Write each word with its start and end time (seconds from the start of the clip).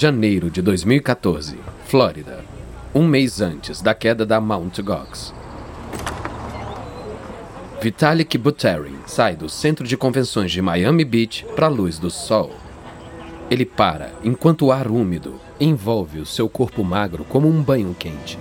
janeiro 0.00 0.50
de 0.50 0.62
2014, 0.62 1.58
Flórida. 1.84 2.42
Um 2.94 3.06
mês 3.06 3.42
antes 3.42 3.82
da 3.82 3.92
queda 3.92 4.24
da 4.24 4.40
Mount 4.40 4.80
Gox. 4.80 5.34
Vitalik 7.82 8.38
Buterin 8.38 8.96
sai 9.06 9.36
do 9.36 9.46
centro 9.46 9.86
de 9.86 9.98
convenções 9.98 10.50
de 10.52 10.62
Miami 10.62 11.04
Beach 11.04 11.44
para 11.54 11.66
a 11.66 11.68
luz 11.68 11.98
do 11.98 12.10
sol. 12.10 12.50
Ele 13.50 13.66
para 13.66 14.10
enquanto 14.24 14.64
o 14.64 14.72
ar 14.72 14.90
úmido 14.90 15.38
envolve 15.60 16.18
o 16.18 16.24
seu 16.24 16.48
corpo 16.48 16.82
magro 16.82 17.22
como 17.22 17.46
um 17.46 17.62
banho 17.62 17.94
quente. 17.98 18.38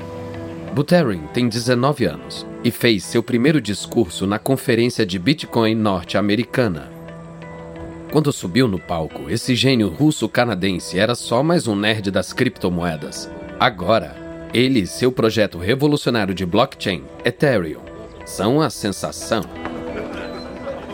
Buterin 0.74 1.24
tem 1.34 1.50
19 1.50 2.06
anos 2.06 2.48
e 2.64 2.72
fez 2.72 3.04
seu 3.04 3.22
primeiro 3.22 3.60
discurso 3.60 4.26
na 4.26 4.40
Conferência 4.40 5.06
de 5.06 5.20
Bitcoin 5.20 5.76
norte-americana. 5.76 6.99
Quando 8.12 8.34
subiu 8.34 8.68
no 8.68 8.80
palco, 8.80 9.30
esse 9.30 9.54
gênio 9.54 9.88
russo-canadense 9.88 10.98
era 10.98 11.14
só 11.14 11.44
mais 11.44 11.68
um 11.68 11.76
nerd 11.76 12.10
das 12.10 12.34
criptomoedas. 12.34 13.30
Agora, 13.60 14.16
ele 14.52 14.80
e 14.80 14.88
seu 14.88 15.12
projeto 15.12 15.60
revolucionário 15.60 16.34
de 16.34 16.44
blockchain, 16.44 17.04
Ethereum, 17.24 17.82
são 18.26 18.62
a 18.62 18.70
sensação. 18.72 19.44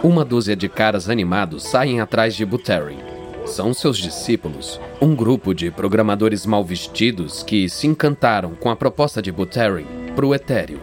Uma 0.03 0.25
dúzia 0.25 0.57
de 0.57 0.67
caras 0.67 1.09
animados 1.09 1.63
saem 1.63 2.01
atrás 2.01 2.35
de 2.35 2.45
Buterin. 2.45 2.99
São 3.45 3.73
seus 3.73 3.97
discípulos, 3.97 4.77
um 4.99 5.15
grupo 5.15 5.53
de 5.53 5.71
programadores 5.71 6.45
mal 6.45 6.65
vestidos 6.65 7.43
que 7.43 7.69
se 7.69 7.87
encantaram 7.87 8.55
com 8.55 8.69
a 8.69 8.75
proposta 8.75 9.21
de 9.21 9.31
Buterin 9.31 9.87
para 10.13 10.25
o 10.25 10.35
Ethereum 10.35 10.81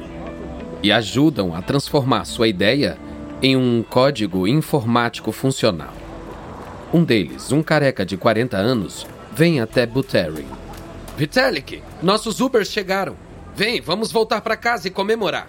e 0.82 0.90
ajudam 0.90 1.54
a 1.54 1.60
transformar 1.60 2.24
sua 2.24 2.48
ideia 2.48 2.96
em 3.42 3.54
um 3.54 3.84
código 3.86 4.48
informático 4.48 5.30
funcional. 5.30 6.01
Um 6.92 7.04
deles, 7.04 7.50
um 7.50 7.62
careca 7.62 8.04
de 8.04 8.18
40 8.18 8.58
anos, 8.58 9.06
vem 9.34 9.60
até 9.62 9.86
Buterin. 9.86 10.46
Vitalik, 11.16 11.82
nossos 12.02 12.38
Ubers 12.38 12.68
chegaram. 12.68 13.16
Vem, 13.56 13.80
vamos 13.80 14.12
voltar 14.12 14.42
para 14.42 14.58
casa 14.58 14.88
e 14.88 14.90
comemorar. 14.90 15.48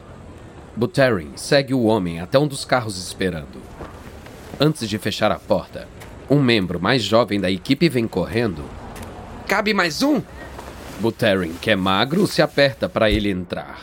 Buterin 0.73 1.33
segue 1.35 1.73
o 1.73 1.83
homem 1.83 2.21
até 2.21 2.39
um 2.39 2.47
dos 2.47 2.63
carros 2.63 2.97
esperando. 2.97 3.61
Antes 4.57 4.87
de 4.87 4.97
fechar 4.97 5.33
a 5.33 5.39
porta, 5.39 5.85
um 6.29 6.41
membro 6.41 6.79
mais 6.79 7.03
jovem 7.03 7.41
da 7.41 7.51
equipe 7.51 7.89
vem 7.89 8.07
correndo. 8.07 8.63
Cabe 9.45 9.73
mais 9.73 10.01
um? 10.01 10.21
Buterin, 11.01 11.53
que 11.61 11.69
é 11.69 11.75
magro, 11.75 12.25
se 12.25 12.41
aperta 12.41 12.87
para 12.87 13.11
ele 13.11 13.29
entrar. 13.29 13.81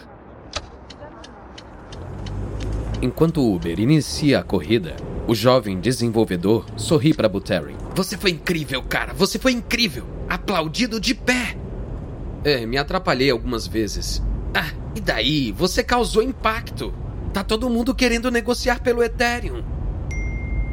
Enquanto 3.03 3.43
o 3.43 3.55
Uber 3.55 3.79
inicia 3.79 4.39
a 4.39 4.43
corrida, 4.43 4.97
o 5.31 5.35
jovem 5.35 5.79
desenvolvedor 5.79 6.67
sorri 6.77 7.15
para 7.15 7.29
Buterin. 7.29 7.77
Você 7.95 8.17
foi 8.19 8.33
incrível, 8.33 8.83
cara. 8.83 9.15
Você 9.15 9.39
foi 9.39 9.53
incrível. 9.53 10.05
Aplaudido 10.29 10.99
de 10.99 11.15
pé. 11.15 11.57
É, 12.43 12.67
me 12.67 12.77
atrapalhei 12.77 13.31
algumas 13.31 13.65
vezes. 13.65 14.21
Ah, 14.53 14.73
e 14.93 15.01
daí? 15.01 15.53
Você 15.53 15.85
causou 15.85 16.21
impacto. 16.21 16.93
Tá 17.33 17.45
todo 17.45 17.71
mundo 17.71 17.95
querendo 17.95 18.29
negociar 18.29 18.81
pelo 18.81 19.05
Ethereum. 19.05 19.63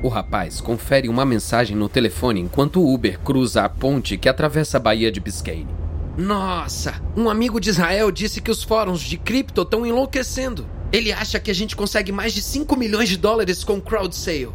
O 0.01 0.07
rapaz 0.07 0.59
confere 0.59 1.07
uma 1.07 1.23
mensagem 1.23 1.77
no 1.77 1.87
telefone 1.87 2.41
enquanto 2.41 2.81
o 2.81 2.91
Uber 2.91 3.19
cruza 3.19 3.63
a 3.63 3.69
ponte 3.69 4.17
que 4.17 4.27
atravessa 4.27 4.77
a 4.77 4.79
Baía 4.79 5.11
de 5.11 5.19
Biscayne. 5.19 5.69
Nossa, 6.17 6.99
um 7.15 7.29
amigo 7.29 7.59
de 7.59 7.69
Israel 7.69 8.09
disse 8.09 8.41
que 8.41 8.49
os 8.49 8.63
fóruns 8.63 9.01
de 9.01 9.19
cripto 9.19 9.61
estão 9.61 9.85
enlouquecendo. 9.85 10.65
Ele 10.91 11.11
acha 11.11 11.39
que 11.39 11.51
a 11.51 11.53
gente 11.53 11.75
consegue 11.75 12.11
mais 12.11 12.33
de 12.33 12.41
5 12.41 12.77
milhões 12.77 13.09
de 13.09 13.17
dólares 13.17 13.63
com 13.63 13.81
crowd 13.81 14.15
sale. 14.15 14.49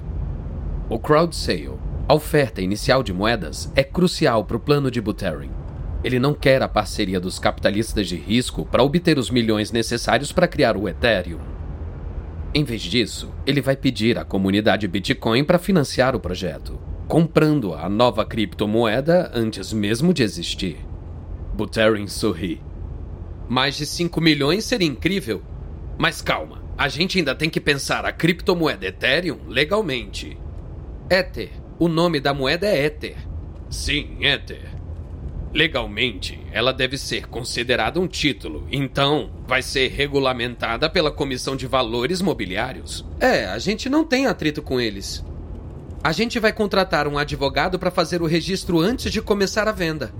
O 0.89 0.99
crowd 0.99 1.37
sale, 1.37 1.73
a 2.09 2.15
oferta 2.15 2.63
inicial 2.63 3.03
de 3.03 3.13
moedas, 3.13 3.71
é 3.77 3.85
crucial 3.85 4.45
para 4.45 4.57
o 4.57 4.61
plano 4.61 4.91
de 4.91 5.01
Buterin. 5.01 5.51
Ele 6.03 6.19
não 6.19 6.33
quer 6.33 6.63
a 6.63 6.69
parceria 6.69 7.21
dos 7.21 7.39
capitalistas 7.39 8.09
de 8.09 8.17
risco 8.17 8.65
para 8.65 8.83
obter 8.83 9.19
os 9.19 9.31
milhões 9.31 9.71
necessários 9.71 10.33
para 10.33 10.49
criar 10.49 10.77
o 10.77 10.89
Ethereum. 10.89 11.39
Em 12.55 12.65
vez 12.65 12.81
disso, 12.83 13.31
ele 13.47 13.61
vai 13.61 13.77
pedir 13.77 14.19
à 14.19 14.25
comunidade 14.25 14.89
Bitcoin 14.89 15.45
para 15.45 15.59
financiar 15.59 16.17
o 16.17 16.21
projeto, 16.21 16.79
comprando 17.07 17.75
a 17.75 17.89
nova 17.89 18.25
criptomoeda 18.25 19.31
antes 19.35 19.73
mesmo 19.73 20.15
de 20.15 20.23
existir. 20.23 20.79
Buterin 21.55 22.07
sorri. 22.07 22.61
Mais 23.49 23.77
de 23.77 23.85
5 23.85 24.19
milhões 24.21 24.65
seria 24.65 24.89
incrível. 24.89 25.43
Mas 26.03 26.21
calma, 26.21 26.61
a 26.77 26.89
gente 26.89 27.19
ainda 27.19 27.33
tem 27.33 27.49
que 27.49 27.61
pensar 27.61 28.05
a 28.05 28.11
criptomoeda 28.11 28.87
Ethereum 28.87 29.39
legalmente. 29.47 30.37
Ether. 31.09 31.51
O 31.79 31.87
nome 31.87 32.19
da 32.19 32.35
moeda 32.35 32.67
é 32.67 32.87
Ether. 32.87 33.15
Sim, 33.71 34.17
Ether. 34.21 34.69
Legalmente, 35.55 36.45
ela 36.51 36.73
deve 36.73 36.99
ser 36.99 37.29
considerada 37.29 38.01
um 38.01 38.09
título, 38.09 38.67
então 38.73 39.31
vai 39.47 39.63
ser 39.63 39.93
regulamentada 39.93 40.91
pela 40.91 41.13
Comissão 41.13 41.55
de 41.55 41.69
Valores 41.69 42.21
Mobiliários. 42.21 43.07
É, 43.21 43.45
a 43.45 43.61
gente 43.61 43.89
não 43.89 44.05
tem 44.05 44.27
atrito 44.27 44.61
com 44.61 44.81
eles. 44.81 45.25
A 46.03 46.11
gente 46.11 46.41
vai 46.41 46.53
contratar 46.53 47.07
um 47.07 47.17
advogado 47.17 47.79
para 47.79 47.93
fazer 47.93 48.21
o 48.23 48.27
registro 48.27 48.81
antes 48.81 49.13
de 49.13 49.23
começar 49.23 49.69
a 49.69 49.73
venda. 49.73 50.13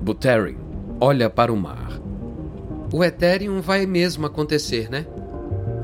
Buterin 0.00 0.56
olha 1.00 1.28
para 1.28 1.52
o 1.52 1.56
mar. 1.56 2.07
O 2.90 3.04
Ethereum 3.04 3.60
vai 3.60 3.84
mesmo 3.84 4.26
acontecer, 4.26 4.88
né? 4.90 5.04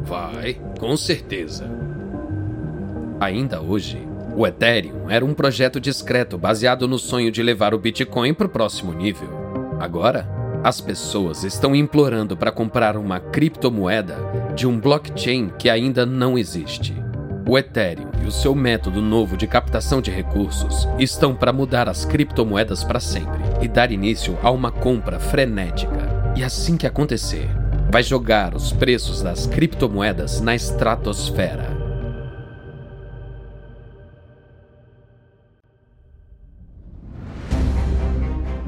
Vai, 0.02 0.58
com 0.78 0.96
certeza. 0.96 1.70
Ainda 3.20 3.60
hoje, 3.60 3.98
o 4.34 4.46
Ethereum 4.46 5.10
era 5.10 5.24
um 5.24 5.34
projeto 5.34 5.78
discreto 5.78 6.38
baseado 6.38 6.88
no 6.88 6.98
sonho 6.98 7.30
de 7.30 7.42
levar 7.42 7.74
o 7.74 7.78
Bitcoin 7.78 8.32
para 8.32 8.46
o 8.46 8.50
próximo 8.50 8.92
nível. 8.92 9.28
Agora, 9.78 10.26
as 10.62 10.80
pessoas 10.80 11.44
estão 11.44 11.74
implorando 11.74 12.38
para 12.38 12.50
comprar 12.50 12.96
uma 12.96 13.20
criptomoeda 13.20 14.16
de 14.54 14.66
um 14.66 14.80
blockchain 14.80 15.50
que 15.58 15.68
ainda 15.68 16.06
não 16.06 16.38
existe. 16.38 16.94
O 17.46 17.58
Ethereum 17.58 18.08
e 18.22 18.26
o 18.26 18.32
seu 18.32 18.54
método 18.54 19.02
novo 19.02 19.36
de 19.36 19.46
captação 19.46 20.00
de 20.00 20.10
recursos 20.10 20.88
estão 20.98 21.34
para 21.34 21.52
mudar 21.52 21.86
as 21.86 22.06
criptomoedas 22.06 22.82
para 22.82 22.98
sempre 22.98 23.42
e 23.60 23.68
dar 23.68 23.92
início 23.92 24.38
a 24.42 24.50
uma 24.50 24.72
compra 24.72 25.20
frenética. 25.20 26.03
E 26.36 26.42
assim 26.42 26.76
que 26.76 26.86
acontecer, 26.86 27.48
vai 27.90 28.02
jogar 28.02 28.54
os 28.54 28.72
preços 28.72 29.22
das 29.22 29.46
criptomoedas 29.46 30.40
na 30.40 30.54
estratosfera. 30.54 31.84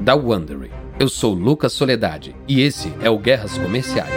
da 0.07 0.15
Wondery. 0.15 0.71
Eu 0.97 1.09
sou 1.09 1.33
Lucas 1.33 1.73
Soledade 1.73 2.33
e 2.47 2.61
esse 2.61 2.93
é 3.01 3.09
o 3.09 3.19
Guerras 3.19 3.57
Comerciais. 3.57 4.13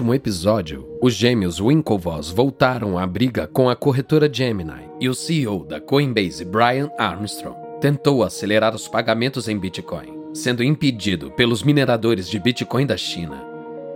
Último 0.00 0.14
episódio, 0.14 0.88
os 1.02 1.12
gêmeos 1.12 1.60
Winklevoss 1.60 2.30
voltaram 2.30 2.98
à 2.98 3.06
briga 3.06 3.46
com 3.46 3.68
a 3.68 3.76
corretora 3.76 4.32
Gemini 4.32 4.88
e 4.98 5.10
o 5.10 5.14
CEO 5.14 5.62
da 5.62 5.78
Coinbase, 5.78 6.42
Brian 6.42 6.90
Armstrong, 6.96 7.54
tentou 7.82 8.22
acelerar 8.22 8.74
os 8.74 8.88
pagamentos 8.88 9.46
em 9.46 9.58
Bitcoin, 9.58 10.30
sendo 10.32 10.64
impedido 10.64 11.30
pelos 11.32 11.62
mineradores 11.62 12.30
de 12.30 12.38
Bitcoin 12.38 12.86
da 12.86 12.96
China. 12.96 13.44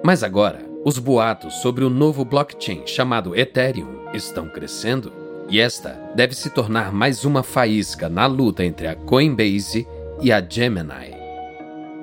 Mas 0.05 0.23
agora, 0.23 0.61
os 0.85 0.99
boatos 0.99 1.55
sobre 1.63 1.85
o 1.85 1.89
novo 1.89 2.23
blockchain 2.23 2.83
chamado 2.85 3.35
Ethereum 3.35 4.11
estão 4.13 4.47
crescendo 4.47 5.11
e 5.49 5.59
esta 5.59 5.93
deve 6.15 6.35
se 6.35 6.51
tornar 6.51 6.93
mais 6.93 7.25
uma 7.25 7.43
faísca 7.43 8.11
na 8.11 8.27
luta 8.27 8.63
entre 8.63 8.89
a 8.89 8.95
Coinbase 8.95 9.89
e 10.21 10.31
a 10.31 10.47
Gemini. 10.47 11.15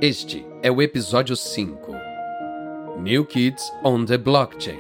Este 0.02 0.44
é 0.64 0.72
o 0.72 0.82
episódio 0.82 1.36
5 1.36 2.01
New 3.04 3.26
Kids 3.26 3.74
on 3.84 4.06
the 4.06 4.16
Blockchain. 4.16 4.78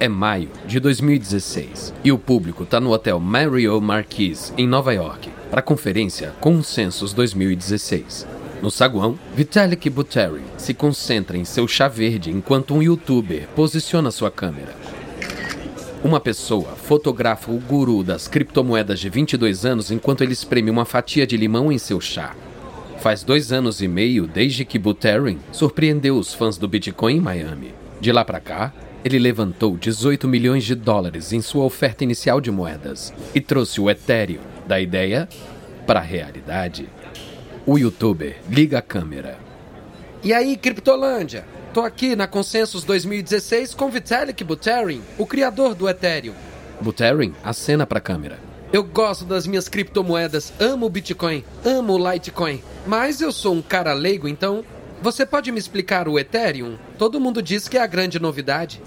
É 0.00 0.08
maio 0.08 0.48
de 0.64 0.80
2016 0.80 1.92
e 2.02 2.10
o 2.10 2.18
público 2.18 2.62
está 2.62 2.80
no 2.80 2.90
hotel 2.90 3.20
Marriott 3.20 3.84
Marquis, 3.84 4.54
em 4.56 4.66
Nova 4.66 4.94
York, 4.94 5.30
para 5.50 5.60
a 5.60 5.62
conferência 5.62 6.32
Consensus 6.40 7.12
2016. 7.12 8.26
No 8.62 8.70
saguão, 8.70 9.18
Vitalik 9.34 9.90
Buterin 9.90 10.44
se 10.56 10.72
concentra 10.72 11.36
em 11.36 11.44
seu 11.44 11.68
chá 11.68 11.88
verde 11.88 12.30
enquanto 12.30 12.74
um 12.74 12.82
youtuber 12.82 13.48
posiciona 13.54 14.10
sua 14.10 14.30
câmera. 14.30 14.74
Uma 16.02 16.20
pessoa 16.20 16.70
fotografa 16.70 17.52
o 17.52 17.58
guru 17.58 18.02
das 18.02 18.26
criptomoedas 18.26 18.98
de 18.98 19.10
22 19.10 19.66
anos 19.66 19.90
enquanto 19.90 20.22
ele 20.22 20.32
espreme 20.32 20.70
uma 20.70 20.86
fatia 20.86 21.26
de 21.26 21.36
limão 21.36 21.70
em 21.70 21.76
seu 21.76 22.00
chá. 22.00 22.34
Faz 23.00 23.22
dois 23.22 23.52
anos 23.52 23.80
e 23.80 23.86
meio 23.86 24.26
desde 24.26 24.64
que 24.64 24.78
Buterin 24.78 25.38
surpreendeu 25.52 26.16
os 26.16 26.34
fãs 26.34 26.58
do 26.58 26.66
Bitcoin 26.66 27.16
em 27.16 27.20
Miami. 27.20 27.72
De 28.00 28.10
lá 28.10 28.24
para 28.24 28.40
cá, 28.40 28.72
ele 29.04 29.20
levantou 29.20 29.76
18 29.76 30.26
milhões 30.26 30.64
de 30.64 30.74
dólares 30.74 31.32
em 31.32 31.40
sua 31.40 31.64
oferta 31.64 32.02
inicial 32.02 32.40
de 32.40 32.50
moedas 32.50 33.14
e 33.32 33.40
trouxe 33.40 33.80
o 33.80 33.88
Ethereum 33.88 34.40
da 34.66 34.80
ideia 34.80 35.28
para 35.86 36.00
a 36.00 36.02
realidade. 36.02 36.88
O 37.64 37.78
youtuber 37.78 38.36
liga 38.50 38.78
a 38.78 38.82
câmera. 38.82 39.38
E 40.22 40.32
aí, 40.32 40.56
Criptolândia? 40.56 41.44
Tô 41.72 41.82
aqui 41.82 42.16
na 42.16 42.26
Consensus 42.26 42.82
2016 42.82 43.74
com 43.74 43.88
Vitalik 43.90 44.42
Buterin, 44.42 45.00
o 45.16 45.24
criador 45.24 45.76
do 45.76 45.88
Ethereum. 45.88 46.34
Buterin 46.80 47.32
acena 47.44 47.86
para 47.86 47.98
a 47.98 48.02
câmera. 48.02 48.47
Eu 48.70 48.84
gosto 48.84 49.24
das 49.24 49.46
minhas 49.46 49.66
criptomoedas, 49.66 50.52
amo 50.60 50.84
o 50.84 50.90
Bitcoin, 50.90 51.42
amo 51.64 51.94
o 51.94 52.12
Litecoin, 52.12 52.60
mas 52.86 53.18
eu 53.18 53.32
sou 53.32 53.54
um 53.54 53.62
cara 53.62 53.94
leigo, 53.94 54.28
então 54.28 54.62
você 55.00 55.24
pode 55.24 55.50
me 55.50 55.58
explicar 55.58 56.06
o 56.06 56.18
Ethereum? 56.18 56.76
Todo 56.98 57.18
mundo 57.18 57.40
diz 57.40 57.66
que 57.66 57.78
é 57.78 57.80
a 57.80 57.86
grande 57.86 58.20
novidade. 58.20 58.82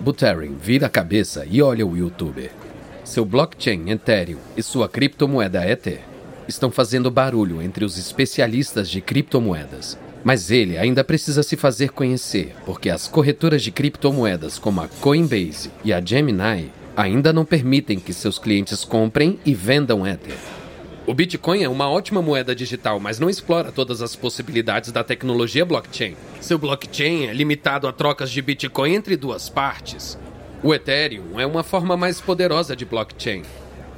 Buterin 0.00 0.56
vira 0.60 0.86
a 0.86 0.90
cabeça 0.90 1.46
e 1.48 1.62
olha 1.62 1.86
o 1.86 1.96
youtuber. 1.96 2.50
Seu 3.04 3.24
blockchain 3.24 3.90
Ethereum 3.90 4.38
e 4.56 4.64
sua 4.64 4.88
criptomoeda 4.88 5.64
Ether 5.64 6.00
estão 6.48 6.68
fazendo 6.68 7.08
barulho 7.08 7.62
entre 7.62 7.84
os 7.84 7.96
especialistas 7.98 8.90
de 8.90 9.00
criptomoedas. 9.00 9.96
Mas 10.24 10.50
ele 10.50 10.76
ainda 10.76 11.04
precisa 11.04 11.44
se 11.44 11.56
fazer 11.56 11.90
conhecer, 11.90 12.56
porque 12.66 12.90
as 12.90 13.06
corretoras 13.06 13.62
de 13.62 13.70
criptomoedas 13.70 14.58
como 14.58 14.80
a 14.80 14.88
Coinbase 14.88 15.70
e 15.84 15.92
a 15.92 16.00
Gemini 16.00 16.72
ainda 16.96 17.32
não 17.32 17.44
permitem 17.44 17.98
que 17.98 18.12
seus 18.12 18.38
clientes 18.38 18.84
comprem 18.84 19.38
e 19.44 19.54
vendam 19.54 20.06
Ether. 20.06 20.36
O 21.06 21.14
Bitcoin 21.14 21.62
é 21.62 21.68
uma 21.68 21.90
ótima 21.90 22.22
moeda 22.22 22.54
digital, 22.54 23.00
mas 23.00 23.18
não 23.18 23.28
explora 23.28 23.72
todas 23.72 24.00
as 24.00 24.14
possibilidades 24.14 24.92
da 24.92 25.02
tecnologia 25.02 25.64
blockchain. 25.64 26.14
Seu 26.40 26.58
blockchain 26.58 27.26
é 27.26 27.32
limitado 27.32 27.88
a 27.88 27.92
trocas 27.92 28.30
de 28.30 28.40
Bitcoin 28.40 28.94
entre 28.94 29.16
duas 29.16 29.48
partes. 29.48 30.16
O 30.62 30.74
Ethereum 30.74 31.40
é 31.40 31.46
uma 31.46 31.62
forma 31.62 31.96
mais 31.96 32.20
poderosa 32.20 32.76
de 32.76 32.84
blockchain. 32.84 33.42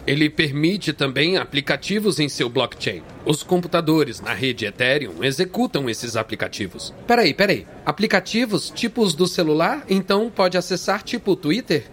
Ele 0.07 0.31
permite 0.31 0.93
também 0.93 1.37
aplicativos 1.37 2.19
em 2.19 2.29
seu 2.29 2.49
blockchain. 2.49 3.03
Os 3.25 3.43
computadores 3.43 4.21
na 4.21 4.33
rede 4.33 4.65
Ethereum 4.65 5.23
executam 5.23 5.91
esses 5.91 6.17
aplicativos. 6.17 6.95
Peraí, 7.07 7.35
peraí. 7.35 7.67
Aplicativos 7.85 8.71
tipos 8.71 9.15
do 9.15 9.27
celular? 9.27 9.85
Então 9.89 10.31
pode 10.31 10.57
acessar 10.57 11.03
tipo 11.03 11.37
Twitter? 11.37 11.85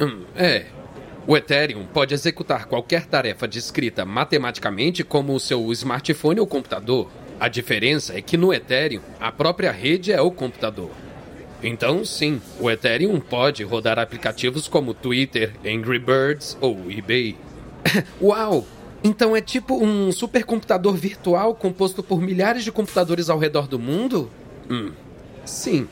Hum, 0.00 0.24
é. 0.34 0.66
O 1.26 1.36
Ethereum 1.36 1.84
pode 1.84 2.14
executar 2.14 2.66
qualquer 2.66 3.04
tarefa 3.04 3.46
descrita 3.46 4.04
matematicamente 4.04 5.04
como 5.04 5.34
o 5.34 5.40
seu 5.40 5.70
smartphone 5.72 6.40
ou 6.40 6.46
computador. 6.46 7.10
A 7.38 7.48
diferença 7.48 8.16
é 8.16 8.22
que 8.22 8.36
no 8.36 8.52
Ethereum, 8.52 9.02
a 9.20 9.30
própria 9.30 9.70
rede 9.70 10.12
é 10.12 10.20
o 10.20 10.30
computador. 10.30 10.90
Então, 11.62 12.04
sim, 12.04 12.40
o 12.58 12.70
Ethereum 12.70 13.20
pode 13.20 13.62
rodar 13.62 13.98
aplicativos 13.98 14.66
como 14.66 14.94
Twitter, 14.94 15.52
Angry 15.64 15.98
Birds 15.98 16.56
ou 16.60 16.90
eBay. 16.90 17.36
Uau! 18.20 18.66
Então 19.04 19.34
é 19.34 19.40
tipo 19.40 19.82
um 19.82 20.12
supercomputador 20.12 20.94
virtual 20.94 21.54
composto 21.54 22.02
por 22.02 22.20
milhares 22.20 22.64
de 22.64 22.72
computadores 22.72 23.30
ao 23.30 23.38
redor 23.38 23.66
do 23.66 23.78
mundo? 23.78 24.30
Hum, 24.70 24.92
sim. 25.44 25.88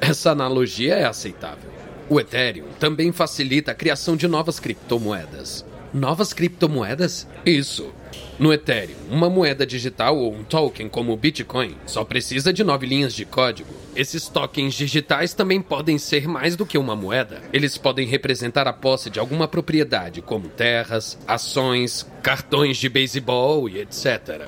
Essa 0.00 0.30
analogia 0.30 0.94
é 0.94 1.04
aceitável. 1.04 1.70
O 2.10 2.18
Ethereum 2.18 2.66
também 2.80 3.12
facilita 3.12 3.72
a 3.72 3.74
criação 3.74 4.16
de 4.16 4.26
novas 4.26 4.58
criptomoedas. 4.58 5.64
Novas 5.92 6.32
criptomoedas? 6.32 7.26
Isso. 7.44 7.92
No 8.38 8.52
Ethereum, 8.52 8.96
uma 9.10 9.28
moeda 9.28 9.66
digital 9.66 10.16
ou 10.16 10.32
um 10.32 10.42
token 10.44 10.88
como 10.88 11.12
o 11.12 11.16
Bitcoin 11.16 11.76
só 11.86 12.04
precisa 12.04 12.52
de 12.52 12.64
nove 12.64 12.86
linhas 12.86 13.12
de 13.12 13.24
código. 13.24 13.74
Esses 13.96 14.28
tokens 14.28 14.74
digitais 14.74 15.34
também 15.34 15.60
podem 15.60 15.98
ser 15.98 16.26
mais 16.28 16.56
do 16.56 16.64
que 16.64 16.78
uma 16.78 16.94
moeda. 16.94 17.42
Eles 17.52 17.76
podem 17.76 18.06
representar 18.06 18.66
a 18.68 18.72
posse 18.72 19.10
de 19.10 19.18
alguma 19.18 19.48
propriedade, 19.48 20.22
como 20.22 20.48
terras, 20.48 21.18
ações, 21.26 22.06
cartões 22.22 22.76
de 22.76 22.88
beisebol 22.88 23.68
e 23.68 23.80
etc. 23.80 24.46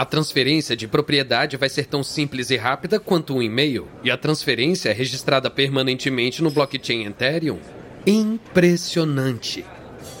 A 0.00 0.04
transferência 0.06 0.74
de 0.74 0.88
propriedade 0.88 1.58
vai 1.58 1.68
ser 1.68 1.84
tão 1.84 2.02
simples 2.02 2.48
e 2.48 2.56
rápida 2.56 2.98
quanto 2.98 3.34
um 3.34 3.42
e-mail, 3.42 3.86
e 4.02 4.10
a 4.10 4.16
transferência 4.16 4.88
é 4.88 4.94
registrada 4.94 5.50
permanentemente 5.50 6.42
no 6.42 6.50
blockchain 6.50 7.04
Ethereum. 7.04 7.58
Impressionante! 8.06 9.62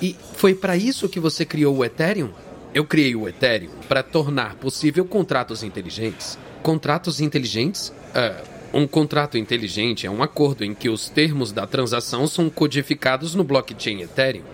E 0.02 0.14
foi 0.34 0.54
para 0.54 0.76
isso 0.76 1.08
que 1.08 1.18
você 1.18 1.46
criou 1.46 1.78
o 1.78 1.82
Ethereum? 1.82 2.28
Eu 2.74 2.84
criei 2.84 3.16
o 3.16 3.26
Ethereum 3.26 3.70
para 3.88 4.02
tornar 4.02 4.56
possível 4.56 5.02
contratos 5.06 5.62
inteligentes. 5.62 6.38
Contratos 6.62 7.18
inteligentes? 7.18 7.90
É, 8.14 8.34
um 8.74 8.86
contrato 8.86 9.38
inteligente 9.38 10.06
é 10.06 10.10
um 10.10 10.22
acordo 10.22 10.62
em 10.62 10.74
que 10.74 10.90
os 10.90 11.08
termos 11.08 11.52
da 11.52 11.66
transação 11.66 12.26
são 12.26 12.50
codificados 12.50 13.34
no 13.34 13.44
blockchain 13.44 14.02
Ethereum. 14.02 14.44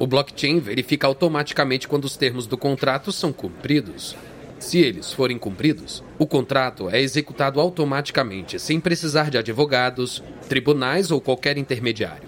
O 0.00 0.06
blockchain 0.08 0.58
verifica 0.58 1.06
automaticamente 1.06 1.86
quando 1.86 2.06
os 2.06 2.16
termos 2.16 2.48
do 2.48 2.58
contrato 2.58 3.12
são 3.12 3.32
cumpridos. 3.32 4.16
Se 4.64 4.78
eles 4.78 5.12
forem 5.12 5.36
cumpridos, 5.36 6.02
o 6.18 6.26
contrato 6.26 6.88
é 6.88 6.98
executado 6.98 7.60
automaticamente, 7.60 8.58
sem 8.58 8.80
precisar 8.80 9.30
de 9.30 9.36
advogados, 9.36 10.22
tribunais 10.48 11.10
ou 11.10 11.20
qualquer 11.20 11.58
intermediário. 11.58 12.26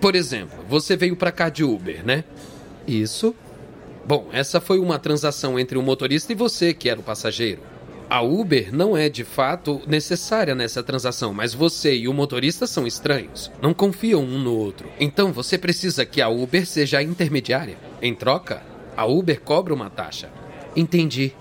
Por 0.00 0.16
exemplo, 0.16 0.64
você 0.66 0.96
veio 0.96 1.14
para 1.14 1.30
cá 1.30 1.50
de 1.50 1.62
Uber, 1.62 2.02
né? 2.02 2.24
Isso. 2.88 3.34
Bom, 4.06 4.30
essa 4.32 4.58
foi 4.58 4.78
uma 4.78 4.98
transação 4.98 5.60
entre 5.60 5.76
o 5.76 5.82
motorista 5.82 6.32
e 6.32 6.34
você, 6.34 6.72
que 6.72 6.88
era 6.88 6.98
o 6.98 7.02
passageiro. 7.02 7.60
A 8.08 8.22
Uber 8.22 8.74
não 8.74 8.96
é 8.96 9.10
de 9.10 9.22
fato 9.22 9.82
necessária 9.86 10.54
nessa 10.54 10.82
transação, 10.82 11.34
mas 11.34 11.52
você 11.52 11.94
e 11.94 12.08
o 12.08 12.14
motorista 12.14 12.66
são 12.66 12.86
estranhos. 12.86 13.52
Não 13.60 13.74
confiam 13.74 14.22
um 14.22 14.38
no 14.38 14.56
outro. 14.56 14.88
Então 14.98 15.30
você 15.30 15.58
precisa 15.58 16.06
que 16.06 16.22
a 16.22 16.28
Uber 16.30 16.66
seja 16.66 17.00
a 17.00 17.02
intermediária. 17.02 17.76
Em 18.00 18.14
troca, 18.14 18.62
a 18.96 19.04
Uber 19.04 19.38
cobra 19.42 19.74
uma 19.74 19.90
taxa. 19.90 20.30
Entendi. 20.74 21.34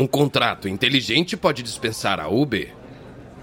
Um 0.00 0.06
contrato 0.06 0.66
inteligente 0.66 1.36
pode 1.36 1.62
dispensar 1.62 2.18
a 2.20 2.26
Uber? 2.26 2.72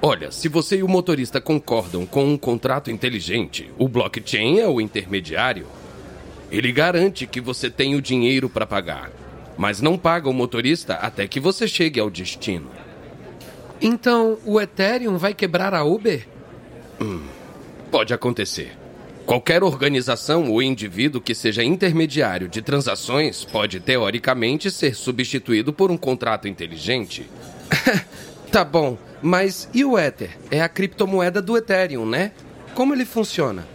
Olha, 0.02 0.32
se 0.32 0.50
você 0.50 0.78
e 0.78 0.82
o 0.82 0.88
motorista 0.88 1.40
concordam 1.40 2.04
com 2.04 2.26
um 2.26 2.36
contrato 2.36 2.90
inteligente, 2.90 3.72
o 3.78 3.88
blockchain 3.88 4.58
é 4.58 4.68
o 4.68 4.82
intermediário. 4.82 5.68
Ele 6.50 6.72
garante 6.72 7.28
que 7.28 7.40
você 7.40 7.70
tem 7.70 7.94
o 7.94 8.02
dinheiro 8.02 8.50
para 8.50 8.66
pagar, 8.66 9.12
mas 9.56 9.84
não 9.84 10.00
paga 10.00 10.28
o 10.28 10.34
motorista 10.34 10.96
até 10.96 11.28
que 11.28 11.40
você 11.40 11.68
chegue 11.68 12.00
ao 12.00 12.10
destino. 12.10 12.72
Então, 13.80 14.40
o 14.44 14.60
Ethereum 14.60 15.16
vai 15.16 15.36
quebrar 15.36 15.76
a 15.76 15.84
Uber? 15.84 16.28
Hum, 17.00 17.22
pode 17.92 18.16
acontecer. 18.16 18.76
Qualquer 19.28 19.62
organização 19.62 20.50
ou 20.50 20.62
indivíduo 20.62 21.20
que 21.20 21.36
seja 21.36 21.62
intermediário 21.62 22.48
de 22.48 22.62
transações 22.62 23.44
pode, 23.44 23.82
teoricamente, 23.82 24.72
ser 24.72 24.96
substituído 24.96 25.74
por 25.74 25.92
um 25.92 25.98
contrato 25.98 26.48
inteligente. 26.48 27.30
tá 28.50 28.64
bom, 28.64 28.98
mas 29.22 29.68
e 29.74 29.84
o 29.84 30.00
Ether? 30.00 30.30
É 30.50 30.62
a 30.62 30.70
criptomoeda 30.70 31.42
do 31.42 31.58
Ethereum, 31.58 32.06
né? 32.06 32.32
Como 32.74 32.94
ele 32.94 33.04
funciona? 33.04 33.68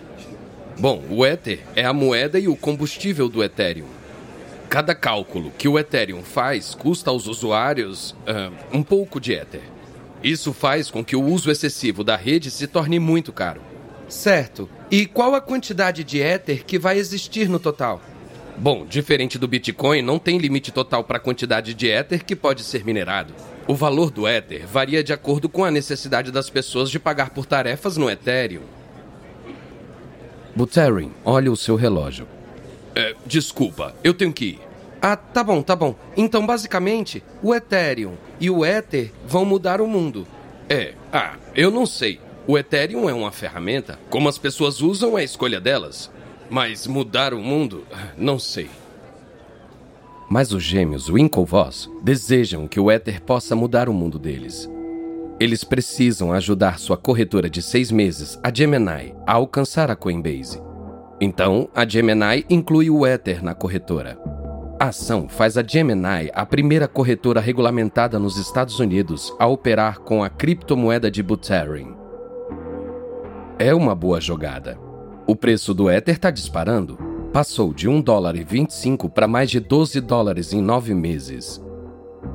Bom, 0.79 1.05
o 1.11 1.27
Ether 1.27 1.61
é 1.77 1.85
a 1.85 1.93
moeda 1.93 2.39
e 2.39 2.49
o 2.49 2.57
combustível 2.57 3.29
do 3.29 3.45
Ethereum. 3.45 3.89
Cada 4.71 4.95
cálculo 4.95 5.53
que 5.59 5.69
o 5.69 5.79
Ethereum 5.79 6.23
faz 6.23 6.75
custa 6.75 7.11
aos 7.11 7.27
usuários 7.27 8.13
uh, 8.23 8.51
um 8.73 8.83
pouco 8.83 9.21
de 9.21 9.35
Ether. 9.35 9.61
Isso 10.25 10.55
faz 10.55 10.91
com 10.91 11.05
que 11.05 11.15
o 11.15 11.23
uso 11.23 11.51
excessivo 11.51 12.03
da 12.03 12.17
rede 12.17 12.51
se 12.51 12.67
torne 12.67 12.99
muito 12.99 13.35
caro. 13.35 13.72
Certo. 14.13 14.69
E 14.91 15.07
qual 15.07 15.35
a 15.35 15.41
quantidade 15.41 16.05
de 16.05 16.21
Ether 16.21 16.67
que 16.67 16.79
vai 16.79 16.99
existir 16.99 17.49
no 17.49 17.59
total? 17.59 17.99
Bom, 18.59 18.85
diferente 18.85 19.39
do 19.39 19.49
Bitcoin, 19.49 20.03
não 20.03 20.19
tem 20.19 20.37
limite 20.37 20.71
total 20.71 21.03
para 21.03 21.17
a 21.17 21.21
quantidade 21.21 21.73
de 21.73 21.89
Ether 21.89 22.23
que 22.23 22.37
pode 22.37 22.63
ser 22.63 22.85
minerado. 22.85 23.33
O 23.67 23.75
valor 23.75 24.11
do 24.11 24.29
Ether 24.29 24.67
varia 24.67 25.03
de 25.03 25.15
acordo 25.15 25.49
com 25.49 25.65
a 25.65 25.71
necessidade 25.71 26.31
das 26.31 26.51
pessoas 26.51 26.91
de 26.91 26.99
pagar 26.99 27.31
por 27.31 27.47
tarefas 27.47 27.97
no 27.97 28.11
Ethereum. 28.11 28.63
Buterin, 30.55 31.11
olha 31.25 31.51
o 31.51 31.57
seu 31.57 31.75
relógio. 31.75 32.29
É, 32.95 33.17
desculpa, 33.25 33.97
eu 34.05 34.13
tenho 34.13 34.33
que 34.33 34.45
ir. 34.45 34.61
Ah, 35.01 35.17
tá 35.17 35.43
bom, 35.43 35.63
tá 35.63 35.75
bom. 35.75 35.97
Então, 36.15 36.47
basicamente, 36.47 37.25
o 37.43 37.55
Ethereum 37.55 38.17
e 38.39 38.51
o 38.51 38.63
Ether 38.63 39.11
vão 39.27 39.47
mudar 39.47 39.81
o 39.81 39.87
mundo. 39.87 40.27
É, 40.69 40.93
ah, 41.11 41.37
eu 41.55 41.71
não 41.71 41.87
sei. 41.87 42.21
O 42.45 42.59
Ethereum 42.59 43.09
é 43.09 43.15
uma 43.15 43.31
ferramenta. 43.31 43.99
Como 44.11 44.29
as 44.29 44.37
pessoas 44.37 44.81
usam 44.81 45.17
é 45.17 45.23
escolha 45.23 45.61
delas. 45.61 46.11
Mas 46.51 46.89
mudar 46.89 47.33
o 47.33 47.39
mundo, 47.39 47.85
não 48.17 48.39
sei. 48.39 48.69
Mas 50.29 50.53
os 50.53 50.63
gêmeos 50.63 51.09
Winklevoss 51.09 51.89
desejam 52.03 52.67
que 52.67 52.81
o 52.81 52.91
Ether 52.91 53.23
possa 53.23 53.55
mudar 53.55 53.89
o 53.89 53.95
mundo 53.95 54.19
deles. 54.19 54.69
Eles 55.39 55.63
precisam 55.63 56.33
ajudar 56.33 56.79
sua 56.79 56.97
corretora 56.97 57.49
de 57.49 57.63
seis 57.63 57.91
meses, 57.93 58.39
a 58.43 58.53
Gemini, 58.53 59.15
a 59.25 59.35
alcançar 59.35 59.91
a 59.91 59.97
Coinbase. 59.97 60.61
Então, 61.21 61.69
a 61.75 61.87
Gemini 61.89 62.45
inclui 62.51 62.91
o 62.91 63.07
Ether 63.07 63.43
na 63.43 63.55
corretora. 63.55 64.19
A 64.81 64.87
ação 64.87 65.29
faz 65.29 65.57
a 65.57 65.63
Gemini 65.63 66.29
a 66.35 66.45
primeira 66.45 66.89
corretora 66.89 67.41
regulamentada 67.41 68.19
nos 68.19 68.37
Estados 68.37 68.81
Unidos 68.81 69.33
a 69.39 69.47
operar 69.47 70.01
com 70.01 70.25
a 70.25 70.29
criptomoeda 70.29 71.09
de 71.09 71.23
Buterin. 71.23 72.02
É 73.65 73.73
uma 73.73 73.95
boa 73.95 74.21
jogada. 74.21 74.77
O 75.25 75.37
preço 75.37 75.73
do 75.73 75.89
Ether 75.89 76.17
está 76.17 76.33
disparando. 76.33 76.99
Passou 77.33 77.73
de 77.73 77.89
1 77.89 78.01
dólar 78.01 78.35
e 78.35 78.43
25 78.43 79.09
para 79.09 79.29
mais 79.29 79.53
de 79.53 79.61
12 79.61 80.01
dólares 80.01 80.53
em 80.53 80.61
nove 80.61 80.93
meses. 80.93 81.63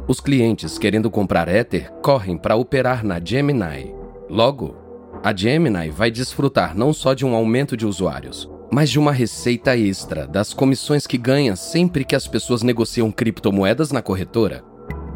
Os 0.07 0.21
clientes 0.21 0.77
querendo 0.77 1.11
comprar 1.11 1.49
Ether 1.49 1.91
correm 2.01 2.37
para 2.37 2.55
operar 2.55 3.03
na 3.03 3.19
Gemini. 3.21 3.93
Logo, 4.29 4.77
a 5.21 5.35
Gemini 5.35 5.89
vai 5.89 6.09
desfrutar 6.09 6.73
não 6.77 6.93
só 6.93 7.13
de 7.13 7.25
um 7.25 7.35
aumento 7.35 7.75
de 7.75 7.85
usuários, 7.85 8.49
mas 8.71 8.89
de 8.89 8.97
uma 8.97 9.11
receita 9.11 9.75
extra 9.75 10.25
das 10.25 10.53
comissões 10.53 11.05
que 11.05 11.17
ganha 11.17 11.57
sempre 11.57 12.05
que 12.05 12.15
as 12.15 12.25
pessoas 12.25 12.63
negociam 12.63 13.11
criptomoedas 13.11 13.91
na 13.91 14.01
corretora. 14.01 14.63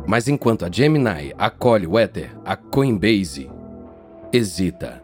Mas 0.06 0.28
enquanto 0.28 0.66
a 0.66 0.70
Gemini 0.70 1.34
acolhe 1.38 1.88
o 1.88 1.98
Ether, 1.98 2.36
a 2.44 2.58
Coinbase 2.58 3.50
hesita. 4.34 5.01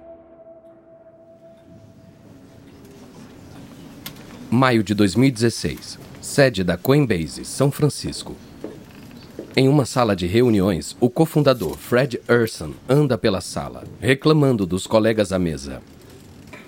Maio 4.50 4.82
de 4.82 4.94
2016. 4.94 6.00
Sede 6.22 6.64
da 6.64 6.78
Coinbase, 6.78 7.44
São 7.44 7.70
Francisco. 7.70 8.34
Em 9.58 9.68
uma 9.68 9.86
sala 9.86 10.16
de 10.16 10.26
reuniões, 10.26 10.96
o 11.02 11.10
cofundador 11.10 11.76
Fred 11.76 12.22
Urson 12.30 12.74
anda 12.88 13.18
pela 13.18 13.42
sala, 13.42 13.84
reclamando 14.00 14.66
dos 14.66 14.88
colegas 14.88 15.34
à 15.34 15.40
mesa. 15.40 15.82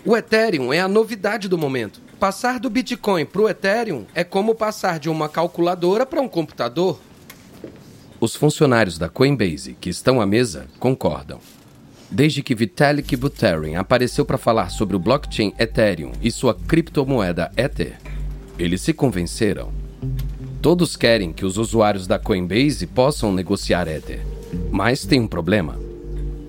O 0.06 0.16
Ethereum 0.16 0.74
é 0.74 0.82
a 0.82 0.90
novidade 0.90 1.48
do 1.48 1.58
momento. 1.58 2.02
Passar 2.20 2.60
do 2.60 2.70
Bitcoin 2.70 3.26
para 3.26 3.42
o 3.42 3.48
Ethereum 3.48 4.06
é 4.14 4.26
como 4.26 4.54
passar 4.56 5.00
de 5.00 5.10
uma 5.10 5.30
calculadora 5.30 6.06
para 6.06 6.20
um 6.20 6.28
computador. 6.28 7.00
Os 8.20 8.36
funcionários 8.36 8.98
da 8.98 9.08
Coinbase 9.08 9.78
que 9.80 9.90
estão 9.90 10.20
à 10.20 10.26
mesa 10.26 10.68
concordam. 10.80 11.40
Desde 12.12 12.42
que 12.42 12.56
Vitalik 12.56 13.16
Buterin 13.16 13.76
apareceu 13.76 14.26
para 14.26 14.38
falar 14.38 14.70
sobre 14.70 14.96
o 14.96 15.00
blockchain 15.00 15.54
Ethereum 15.60 16.12
e 16.22 16.32
sua 16.32 16.56
criptomoeda 16.56 17.52
Ether, 17.56 17.98
eles 18.58 18.82
se 18.82 18.94
convenceram. 18.94 19.72
Todos 20.60 20.96
querem 20.96 21.32
que 21.32 21.46
os 21.46 21.58
usuários 21.58 22.08
da 22.08 22.18
Coinbase 22.18 22.88
possam 22.88 23.32
negociar 23.32 23.88
Ether, 23.88 24.26
mas 24.72 25.06
tem 25.06 25.22
um 25.22 25.28
problema. 25.28 25.80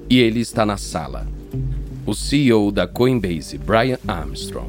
E 0.09 0.19
ele 0.19 0.41
está 0.41 0.65
na 0.65 0.79
sala. 0.79 1.29
O 2.07 2.15
CEO 2.15 2.73
da 2.73 2.89
Coinbase, 2.89 3.59
Brian 3.59 3.99
Armstrong. 4.09 4.69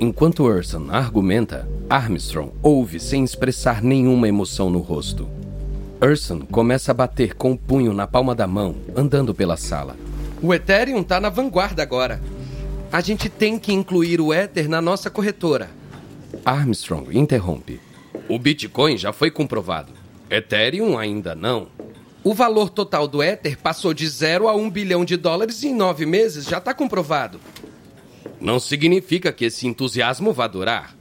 Enquanto 0.00 0.44
Urson 0.44 0.86
argumenta, 0.90 1.68
Armstrong 1.90 2.52
ouve 2.62 3.00
sem 3.00 3.24
expressar 3.24 3.82
nenhuma 3.82 4.28
emoção 4.28 4.70
no 4.70 4.78
rosto. 4.78 5.35
Urson 6.00 6.40
começa 6.40 6.90
a 6.90 6.94
bater 6.94 7.34
com 7.34 7.52
o 7.52 7.58
punho 7.58 7.94
na 7.94 8.06
palma 8.06 8.34
da 8.34 8.46
mão, 8.46 8.76
andando 8.94 9.34
pela 9.34 9.56
sala. 9.56 9.96
O 10.42 10.52
Ethereum 10.52 11.00
está 11.00 11.18
na 11.18 11.30
vanguarda 11.30 11.82
agora. 11.82 12.20
A 12.92 13.00
gente 13.00 13.28
tem 13.28 13.58
que 13.58 13.72
incluir 13.72 14.20
o 14.20 14.32
Ether 14.32 14.68
na 14.68 14.82
nossa 14.82 15.08
corretora. 15.08 15.70
Armstrong 16.44 17.16
interrompe. 17.16 17.80
O 18.28 18.38
Bitcoin 18.38 18.98
já 18.98 19.12
foi 19.12 19.30
comprovado. 19.30 19.92
Ethereum 20.30 20.98
ainda 20.98 21.34
não. 21.34 21.68
O 22.22 22.34
valor 22.34 22.68
total 22.68 23.08
do 23.08 23.22
Ether 23.22 23.58
passou 23.58 23.94
de 23.94 24.06
0 24.06 24.48
a 24.48 24.54
1 24.54 24.68
bilhão 24.68 25.04
de 25.04 25.16
dólares 25.16 25.62
em 25.64 25.74
nove 25.74 26.04
meses, 26.04 26.44
já 26.44 26.58
está 26.58 26.74
comprovado. 26.74 27.40
Não 28.38 28.60
significa 28.60 29.32
que 29.32 29.46
esse 29.46 29.66
entusiasmo 29.66 30.32
vá 30.32 30.46
durar. 30.46 30.94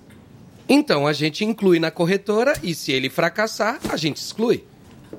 Então 0.69 1.05
a 1.05 1.11
gente 1.11 1.43
inclui 1.43 1.79
na 1.79 1.91
corretora 1.91 2.53
e 2.63 2.73
se 2.73 2.91
ele 2.91 3.09
fracassar, 3.09 3.79
a 3.89 3.97
gente 3.97 4.17
exclui. 4.17 4.63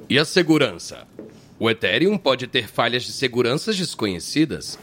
E 0.08 0.18
a 0.18 0.24
segurança? 0.24 1.06
O 1.58 1.70
Ethereum 1.70 2.18
pode 2.18 2.46
ter 2.46 2.68
falhas 2.68 3.02
de 3.04 3.12
segurança 3.12 3.72
desconhecidas. 3.72 4.78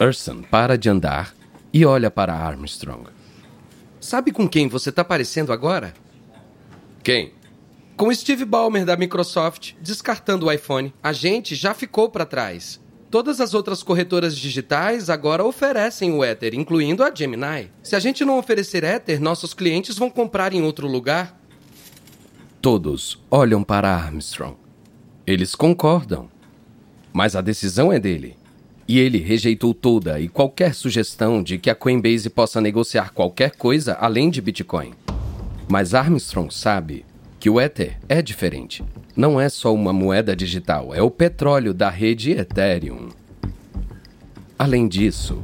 Urson 0.00 0.42
para 0.42 0.78
de 0.78 0.88
andar 0.88 1.34
e 1.72 1.84
olha 1.84 2.10
para 2.10 2.34
Armstrong. 2.34 3.10
Sabe 4.00 4.32
com 4.32 4.48
quem 4.48 4.66
você 4.66 4.88
está 4.88 5.04
parecendo 5.04 5.52
agora? 5.52 5.92
Quem? 7.02 7.32
Com 7.96 8.12
Steve 8.14 8.46
Ballmer 8.46 8.86
da 8.86 8.96
Microsoft 8.96 9.74
descartando 9.80 10.46
o 10.46 10.52
iPhone. 10.52 10.94
A 11.02 11.12
gente 11.12 11.54
já 11.54 11.74
ficou 11.74 12.08
para 12.08 12.24
trás. 12.24 12.80
Todas 13.10 13.40
as 13.40 13.54
outras 13.54 13.82
corretoras 13.82 14.36
digitais 14.36 15.10
agora 15.10 15.44
oferecem 15.44 16.12
o 16.12 16.24
Ether, 16.24 16.54
incluindo 16.54 17.02
a 17.02 17.12
Gemini. 17.12 17.70
Se 17.82 17.96
a 17.96 18.00
gente 18.00 18.24
não 18.24 18.38
oferecer 18.38 18.84
Ether, 18.84 19.20
nossos 19.20 19.52
clientes 19.52 19.98
vão 19.98 20.08
comprar 20.08 20.54
em 20.54 20.62
outro 20.62 20.86
lugar. 20.86 21.39
Todos 22.62 23.18
olham 23.30 23.64
para 23.64 23.90
Armstrong. 23.90 24.54
Eles 25.26 25.54
concordam. 25.54 26.28
Mas 27.10 27.34
a 27.34 27.40
decisão 27.40 27.90
é 27.90 27.98
dele. 27.98 28.36
E 28.86 28.98
ele 28.98 29.16
rejeitou 29.16 29.72
toda 29.72 30.20
e 30.20 30.28
qualquer 30.28 30.74
sugestão 30.74 31.42
de 31.42 31.56
que 31.56 31.70
a 31.70 31.74
Coinbase 31.74 32.28
possa 32.28 32.60
negociar 32.60 33.14
qualquer 33.14 33.52
coisa 33.56 33.94
além 33.94 34.28
de 34.28 34.42
Bitcoin. 34.42 34.92
Mas 35.70 35.94
Armstrong 35.94 36.52
sabe 36.52 37.06
que 37.38 37.48
o 37.48 37.58
Ether 37.58 37.98
é 38.06 38.20
diferente. 38.20 38.84
Não 39.16 39.40
é 39.40 39.48
só 39.48 39.72
uma 39.72 39.92
moeda 39.92 40.36
digital, 40.36 40.94
é 40.94 41.00
o 41.00 41.10
petróleo 41.10 41.72
da 41.72 41.88
rede 41.88 42.32
Ethereum. 42.32 43.08
Além 44.58 44.86
disso, 44.86 45.40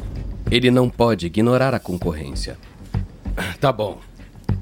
ele 0.50 0.70
não 0.70 0.90
pode 0.90 1.24
ignorar 1.24 1.72
a 1.72 1.80
concorrência. 1.80 2.58
Tá 3.58 3.72
bom. 3.72 4.00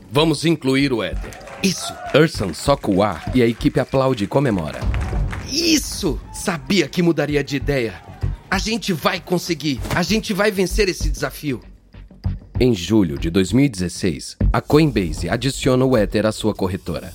Vamos 0.09 0.45
incluir 0.45 0.93
o 0.93 1.03
Ether. 1.03 1.44
Isso! 1.65 1.95
Urson 2.15 2.53
soca 2.53 2.91
o 2.91 3.03
ar 3.03 3.33
e 3.35 3.43
a 3.43 3.47
equipe 3.47 3.81
aplaude 3.81 4.25
e 4.25 4.27
comemora. 4.27 4.81
Isso! 5.51 6.21
Sabia 6.31 6.87
que 6.87 7.01
mudaria 7.01 7.43
de 7.43 7.57
ideia. 7.57 8.03
A 8.51 8.59
gente 8.59 8.93
vai 8.93 9.19
conseguir. 9.19 9.81
A 9.95 10.03
gente 10.03 10.35
vai 10.35 10.51
vencer 10.51 10.91
esse 10.91 11.09
desafio. 11.09 11.63
Em 12.61 12.75
julho 12.75 13.19
de 13.19 13.31
2016, 13.31 14.37
a 14.53 14.61
Coinbase 14.61 15.31
adiciona 15.31 15.87
o 15.87 15.97
Ether 15.97 16.27
à 16.27 16.33
sua 16.33 16.55
corretora. 16.55 17.15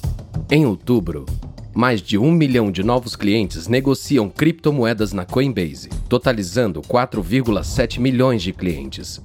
Em 0.50 0.66
outubro, 0.66 1.28
mais 1.72 2.02
de 2.02 2.18
um 2.18 2.32
milhão 2.32 2.72
de 2.72 2.82
novos 2.82 3.16
clientes 3.16 3.68
negociam 3.68 4.32
criptomoedas 4.32 5.14
na 5.14 5.26
Coinbase, 5.26 5.90
totalizando 6.10 6.82
4,7 6.82 8.00
milhões 8.00 8.42
de 8.42 8.52
clientes. 8.52 9.22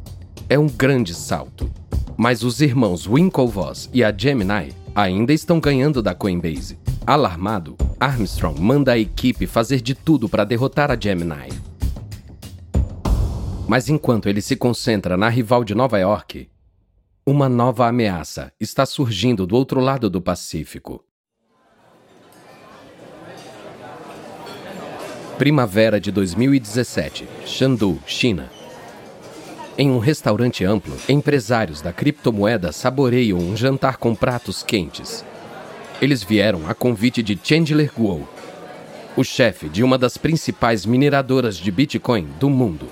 É 0.51 0.59
um 0.59 0.67
grande 0.67 1.15
salto. 1.15 1.73
Mas 2.15 2.43
os 2.43 2.61
irmãos 2.61 3.09
Winklevoss 3.09 3.89
e 3.91 4.05
a 4.05 4.15
Gemini 4.15 4.84
ainda 4.95 5.33
estão 5.33 5.59
ganhando 5.59 6.01
da 6.01 6.15
Coinbase. 6.15 6.79
Alarmado, 7.07 7.77
Armstrong 7.99 8.61
manda 8.61 8.93
a 8.93 8.99
equipe 8.99 9.47
fazer 9.47 9.81
de 9.81 9.95
tudo 9.95 10.29
para 10.29 10.45
derrotar 10.45 10.91
a 10.91 10.99
Gemini. 10.99 11.53
Mas 13.67 13.89
enquanto 13.89 14.29
ele 14.29 14.41
se 14.41 14.57
concentra 14.57 15.17
na 15.17 15.29
rival 15.29 15.65
de 15.65 15.75
Nova 15.75 15.99
York, 15.99 16.49
uma 17.27 17.49
nova 17.49 17.89
ameaça 17.89 18.53
está 18.61 18.85
surgindo 18.85 19.47
do 19.47 19.57
outro 19.57 19.81
lado 19.81 20.11
do 20.11 20.21
Pacífico. 20.21 21.03
Primavera 25.39 25.99
de 25.99 26.13
2017, 26.13 27.27
Chengdu, 27.45 27.99
China. 28.07 28.54
Em 29.77 29.91
um 29.91 29.99
restaurante 29.99 30.65
amplo, 30.65 30.97
empresários 31.09 31.81
da 31.81 31.93
criptomoeda 31.93 32.71
saboreiam 32.71 33.39
um 33.39 33.57
jantar 33.57 33.97
com 33.97 34.15
pratos 34.15 34.63
quentes. 34.63 35.25
Eles 36.01 36.23
vieram 36.23 36.69
a 36.69 36.75
convite 36.75 37.25
de 37.25 37.37
Chandler 37.43 37.91
Guo, 37.93 38.29
o 39.17 39.25
chefe 39.25 39.69
de 39.69 39.83
uma 39.83 39.99
das 39.99 40.17
principais 40.17 40.87
mineradoras 40.87 41.57
de 41.57 41.73
Bitcoin 41.73 42.29
do 42.39 42.49
mundo. 42.49 42.89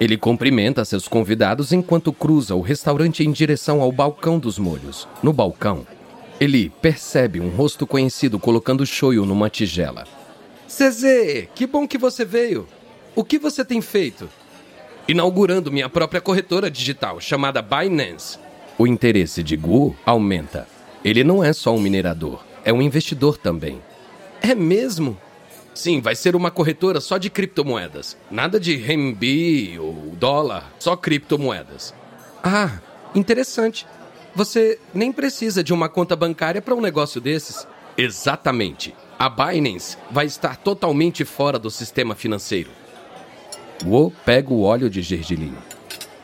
Ele 0.00 0.16
cumprimenta 0.16 0.84
seus 0.84 1.06
convidados 1.06 1.72
enquanto 1.72 2.12
cruza 2.12 2.56
o 2.56 2.60
restaurante 2.60 3.24
em 3.24 3.30
direção 3.30 3.80
ao 3.80 3.92
balcão 3.92 4.36
dos 4.36 4.58
molhos. 4.58 5.06
No 5.22 5.32
balcão, 5.32 5.86
ele 6.40 6.70
percebe 6.82 7.40
um 7.40 7.50
rosto 7.50 7.86
conhecido 7.86 8.36
colocando 8.36 8.84
shoyu 8.84 9.24
numa 9.24 9.48
tigela. 9.48 10.04
CZ, 10.66 11.48
que 11.54 11.68
bom 11.68 11.86
que 11.86 11.96
você 11.96 12.24
veio. 12.24 12.66
O 13.14 13.22
que 13.22 13.38
você 13.38 13.64
tem 13.64 13.80
feito? 13.80 14.28
Inaugurando 15.08 15.72
minha 15.72 15.88
própria 15.88 16.20
corretora 16.20 16.70
digital 16.70 17.20
chamada 17.20 17.62
Binance. 17.62 18.38
O 18.78 18.86
interesse 18.86 19.42
de 19.42 19.56
Gu 19.56 19.94
aumenta. 20.04 20.68
Ele 21.04 21.22
não 21.22 21.42
é 21.42 21.52
só 21.52 21.74
um 21.74 21.80
minerador, 21.80 22.44
é 22.64 22.72
um 22.72 22.82
investidor 22.82 23.38
também. 23.38 23.80
É 24.42 24.54
mesmo? 24.54 25.16
Sim, 25.72 26.00
vai 26.00 26.16
ser 26.16 26.34
uma 26.34 26.50
corretora 26.50 27.00
só 27.00 27.18
de 27.18 27.28
criptomoedas. 27.28 28.16
Nada 28.30 28.58
de 28.58 28.76
renminbi 28.76 29.78
ou 29.78 29.92
dólar, 30.18 30.72
só 30.78 30.96
criptomoedas. 30.96 31.94
Ah, 32.42 32.78
interessante. 33.14 33.86
Você 34.34 34.78
nem 34.92 35.12
precisa 35.12 35.62
de 35.62 35.72
uma 35.72 35.88
conta 35.88 36.16
bancária 36.16 36.62
para 36.62 36.74
um 36.74 36.80
negócio 36.80 37.20
desses. 37.20 37.66
Exatamente. 37.96 38.94
A 39.18 39.28
Binance 39.28 39.96
vai 40.10 40.26
estar 40.26 40.56
totalmente 40.56 41.24
fora 41.24 41.58
do 41.58 41.70
sistema 41.70 42.14
financeiro. 42.14 42.70
Guo 43.84 44.12
pega 44.24 44.52
o 44.52 44.62
óleo 44.62 44.88
de 44.88 45.02
gergelim. 45.02 45.54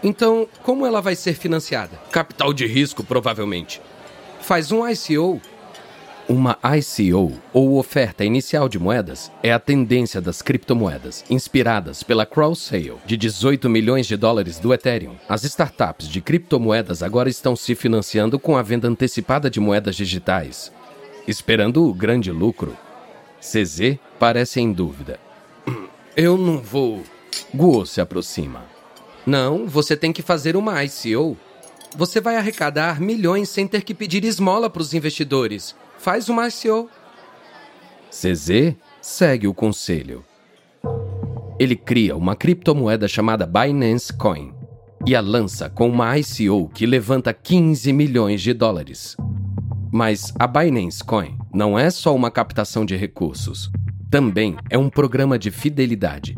Então, 0.02 0.48
como 0.62 0.84
ela 0.84 1.00
vai 1.00 1.14
ser 1.14 1.34
financiada? 1.34 1.96
Capital 2.10 2.52
de 2.52 2.66
risco, 2.66 3.04
provavelmente. 3.04 3.80
Faz 4.40 4.72
um 4.72 4.86
ICO 4.88 5.40
Uma 6.28 6.58
ICO, 6.76 7.32
ou 7.52 7.78
oferta 7.78 8.24
inicial 8.24 8.68
de 8.68 8.78
moedas, 8.78 9.30
é 9.42 9.52
a 9.52 9.60
tendência 9.60 10.20
das 10.20 10.42
criptomoedas, 10.42 11.24
inspiradas 11.30 12.02
pela 12.02 12.26
cross 12.26 12.60
sale 12.60 12.94
de 13.06 13.16
18 13.16 13.68
milhões 13.68 14.06
de 14.06 14.16
dólares 14.16 14.58
do 14.58 14.72
Ethereum. 14.72 15.14
As 15.28 15.44
startups 15.44 16.08
de 16.08 16.20
criptomoedas 16.20 17.02
agora 17.02 17.28
estão 17.28 17.54
se 17.54 17.74
financiando 17.74 18.38
com 18.38 18.56
a 18.56 18.62
venda 18.62 18.88
antecipada 18.88 19.48
de 19.48 19.60
moedas 19.60 19.94
digitais, 19.94 20.72
esperando 21.28 21.86
o 21.86 21.94
grande 21.94 22.32
lucro. 22.32 22.76
CZ 23.40 23.98
parece 24.18 24.60
em 24.60 24.72
dúvida. 24.72 25.20
Eu 26.16 26.36
não 26.36 26.58
vou. 26.58 27.02
Guo 27.54 27.84
se 27.86 28.00
aproxima. 28.00 28.64
Não, 29.26 29.66
você 29.66 29.96
tem 29.96 30.12
que 30.12 30.22
fazer 30.22 30.56
uma 30.56 30.82
ICO. 30.84 31.36
Você 31.96 32.20
vai 32.20 32.36
arrecadar 32.36 33.00
milhões 33.00 33.48
sem 33.48 33.68
ter 33.68 33.82
que 33.82 33.94
pedir 33.94 34.24
esmola 34.24 34.68
para 34.68 34.82
os 34.82 34.94
investidores. 34.94 35.76
Faz 35.98 36.28
uma 36.28 36.48
ICO. 36.48 36.88
CZ 38.10 38.74
segue 39.00 39.46
o 39.46 39.54
conselho. 39.54 40.24
Ele 41.58 41.76
cria 41.76 42.16
uma 42.16 42.34
criptomoeda 42.34 43.06
chamada 43.06 43.46
Binance 43.46 44.12
Coin 44.12 44.52
e 45.06 45.14
a 45.14 45.20
lança 45.20 45.68
com 45.68 45.88
uma 45.88 46.18
ICO 46.18 46.68
que 46.68 46.86
levanta 46.86 47.32
15 47.32 47.92
milhões 47.92 48.40
de 48.40 48.52
dólares. 48.52 49.16
Mas 49.92 50.32
a 50.38 50.46
Binance 50.46 51.04
Coin 51.04 51.36
não 51.52 51.78
é 51.78 51.90
só 51.90 52.14
uma 52.14 52.30
captação 52.30 52.84
de 52.84 52.96
recursos, 52.96 53.70
também 54.10 54.56
é 54.70 54.78
um 54.78 54.88
programa 54.88 55.38
de 55.38 55.50
fidelidade. 55.50 56.36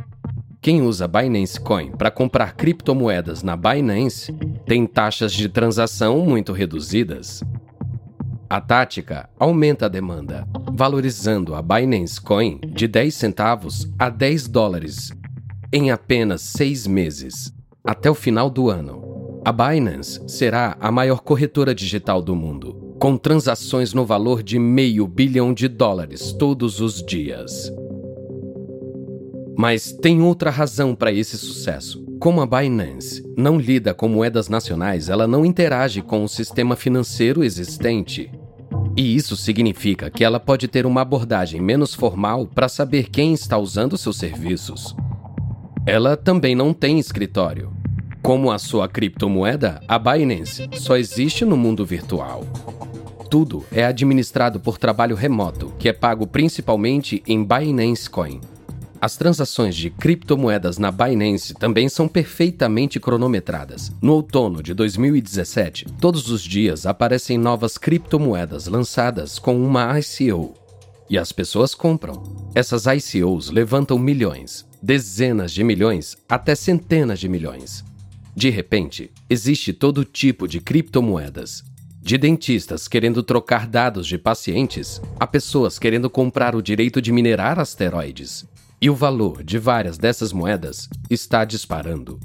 Quem 0.65 0.81
usa 0.81 1.07
Binance 1.07 1.61
Coin 1.61 1.91
para 1.91 2.11
comprar 2.11 2.55
criptomoedas 2.57 3.43
na 3.43 3.55
Binance 3.55 4.33
tem 4.65 4.87
taxas 4.87 5.31
de 5.31 5.47
transação 5.47 6.25
muito 6.25 6.55
reduzidas. 6.55 7.45
A 8.49 8.63
tática 8.63 9.29
aumenta 9.39 9.85
a 9.85 9.89
demanda, 9.91 10.49
valorizando 10.73 11.55
a 11.55 11.61
Binance 11.61 12.19
Coin 12.19 12.61
de 12.67 12.89
10 12.89 13.15
centavos 13.15 13.93
a 13.99 14.09
10 14.09 14.49
dólares 14.49 15.13
em 15.71 15.91
apenas 15.91 16.41
seis 16.41 16.87
meses, 16.87 17.53
até 17.87 18.11
o 18.11 18.15
final 18.15 18.49
do 18.49 18.71
ano. 18.71 19.43
A 19.45 19.53
Binance 19.53 20.23
será 20.27 20.79
a 20.81 20.91
maior 20.91 21.21
corretora 21.21 21.75
digital 21.75 22.23
do 22.23 22.35
mundo, 22.35 22.95
com 22.99 23.19
transações 23.19 23.93
no 23.93 24.07
valor 24.07 24.43
de 24.43 24.59
meio 24.59 25.07
bilhão 25.07 25.53
de 25.53 25.69
dólares 25.69 26.33
todos 26.33 26.81
os 26.81 27.05
dias. 27.05 27.71
Mas 29.57 29.93
tem 29.93 30.21
outra 30.21 30.51
razão 30.51 30.95
para 30.95 31.13
esse 31.13 31.39
sucesso. 31.39 32.05
Como 32.19 32.41
a 32.41 32.47
Binance 32.47 33.23
não 33.37 33.59
lida 33.59 33.93
com 33.93 34.09
moedas 34.09 34.49
nacionais, 34.49 35.09
ela 35.09 35.27
não 35.27 35.45
interage 35.45 36.03
com 36.03 36.25
o 36.25 36.29
sistema 36.29 36.75
financeiro 36.75 37.45
existente. 37.45 38.31
E 38.97 39.15
isso 39.15 39.37
significa 39.37 40.11
que 40.11 40.25
ela 40.25 40.39
pode 40.39 40.69
ter 40.69 40.87
uma 40.87 41.03
abordagem 41.03 41.61
menos 41.61 41.95
formal 41.95 42.47
para 42.47 42.69
saber 42.69 43.11
quem 43.11 43.33
está 43.33 43.59
usando 43.59 43.99
seus 43.99 44.17
serviços. 44.17 44.95
Ela 45.87 46.17
também 46.17 46.55
não 46.55 46.73
tem 46.73 46.99
escritório. 46.99 47.73
Como 48.23 48.51
a 48.51 48.59
sua 48.59 48.89
criptomoeda, 48.89 49.83
a 49.87 49.99
Binance 49.99 50.69
só 50.75 50.97
existe 50.97 51.45
no 51.45 51.57
mundo 51.57 51.85
virtual. 51.85 52.45
Tudo 53.29 53.65
é 53.71 53.85
administrado 53.85 54.61
por 54.61 54.79
trabalho 54.79 55.17
remoto, 55.17 55.75
que 55.79 55.89
é 55.89 55.93
pago 55.93 56.27
principalmente 56.27 57.23
em 57.27 57.45
Binance 57.45 58.09
Coin. 58.09 58.41
As 59.05 59.19
transações 59.19 59.77
de 59.77 59.91
criptomoedas 59.91 60.79
na 60.79 60.91
Binance 60.91 61.53
também 61.53 61.91
são 61.91 62.09
perfeitamente 62.09 62.99
cronometradas. 62.99 63.93
No 64.01 64.15
outono 64.15 64.63
de 64.63 64.73
2017, 64.73 65.85
todos 66.01 66.31
os 66.31 66.41
dias 66.41 66.87
aparecem 66.87 67.37
novas 67.37 67.77
criptomoedas 67.77 68.67
lançadas 68.67 69.39
com 69.39 69.63
uma 69.63 69.95
ICO. 70.01 70.55
E 71.11 71.19
as 71.19 71.33
pessoas 71.33 71.75
compram. 71.75 72.23
Essas 72.55 72.87
ICOs 72.87 73.51
levantam 73.51 73.99
milhões, 73.99 74.65
dezenas 74.83 75.53
de 75.53 75.63
milhões, 75.63 76.17
até 76.27 76.55
centenas 76.55 77.21
de 77.21 77.29
milhões. 77.29 77.85
De 78.35 78.49
repente, 78.49 79.11
existe 79.29 79.75
todo 79.75 80.03
tipo 80.03 80.49
de 80.49 80.61
criptomoedas. 80.61 81.63
De 82.01 82.17
dentistas 82.17 82.89
querendo 82.89 83.23
trocar 83.23 83.67
dados 83.67 84.07
de 84.07 84.17
pacientes, 84.17 84.99
a 85.21 85.27
pessoas 85.27 85.79
querendo 85.79 86.09
comprar 86.09 86.57
o 86.57 86.63
direito 86.63 87.03
de 87.03 87.13
minerar 87.13 87.59
asteroides. 87.59 88.47
E 88.85 88.91
o 88.91 88.95
valor 88.95 89.43
de 89.43 89.57
várias 89.59 89.97
dessas 89.97 90.31
moedas 90.31 90.91
está 91.09 91.43
disparando. 91.47 92.21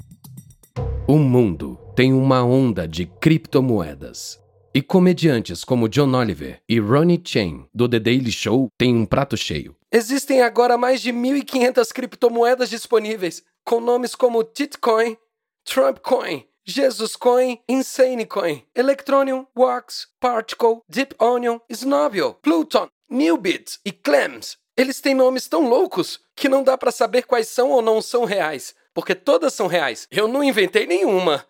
O 1.08 1.16
mundo 1.16 1.78
tem 1.96 2.12
uma 2.12 2.44
onda 2.44 2.86
de 2.86 3.06
criptomoedas. 3.06 4.38
E 4.74 4.82
comediantes 4.82 5.64
como 5.64 5.88
John 5.88 6.12
Oliver 6.12 6.60
e 6.68 6.78
Ronnie 6.78 7.22
Chang, 7.24 7.64
do 7.72 7.88
The 7.88 7.98
Daily 7.98 8.30
Show, 8.30 8.68
têm 8.76 8.94
um 8.94 9.06
prato 9.06 9.38
cheio. 9.38 9.74
Existem 9.90 10.42
agora 10.42 10.76
mais 10.76 11.00
de 11.00 11.10
1.500 11.10 11.94
criptomoedas 11.94 12.68
disponíveis, 12.68 13.42
com 13.64 13.80
nomes 13.80 14.14
como 14.14 14.44
Titcoin, 14.44 15.16
Trumpcoin, 15.64 16.44
Jesus 16.62 17.16
Coin, 17.16 17.58
Insane 17.66 18.26
Coin, 18.26 18.62
Electronium, 18.74 19.46
Wax, 19.56 20.08
Particle, 20.20 20.82
Deep 20.86 21.14
Onion, 21.18 21.58
Snobio, 21.70 22.34
Pluton, 22.34 22.86
Newbit 23.08 23.78
e 23.82 23.92
Clems. 23.92 24.59
Eles 24.76 25.00
têm 25.00 25.14
nomes 25.14 25.48
tão 25.48 25.68
loucos 25.68 26.20
que 26.34 26.48
não 26.48 26.62
dá 26.62 26.76
para 26.78 26.90
saber 26.90 27.22
quais 27.22 27.48
são 27.48 27.70
ou 27.70 27.82
não 27.82 28.00
são 28.00 28.24
reais, 28.24 28.74
porque 28.94 29.14
todas 29.14 29.52
são 29.52 29.66
reais. 29.66 30.06
Eu 30.10 30.26
não 30.26 30.42
inventei 30.42 30.86
nenhuma. 30.86 31.46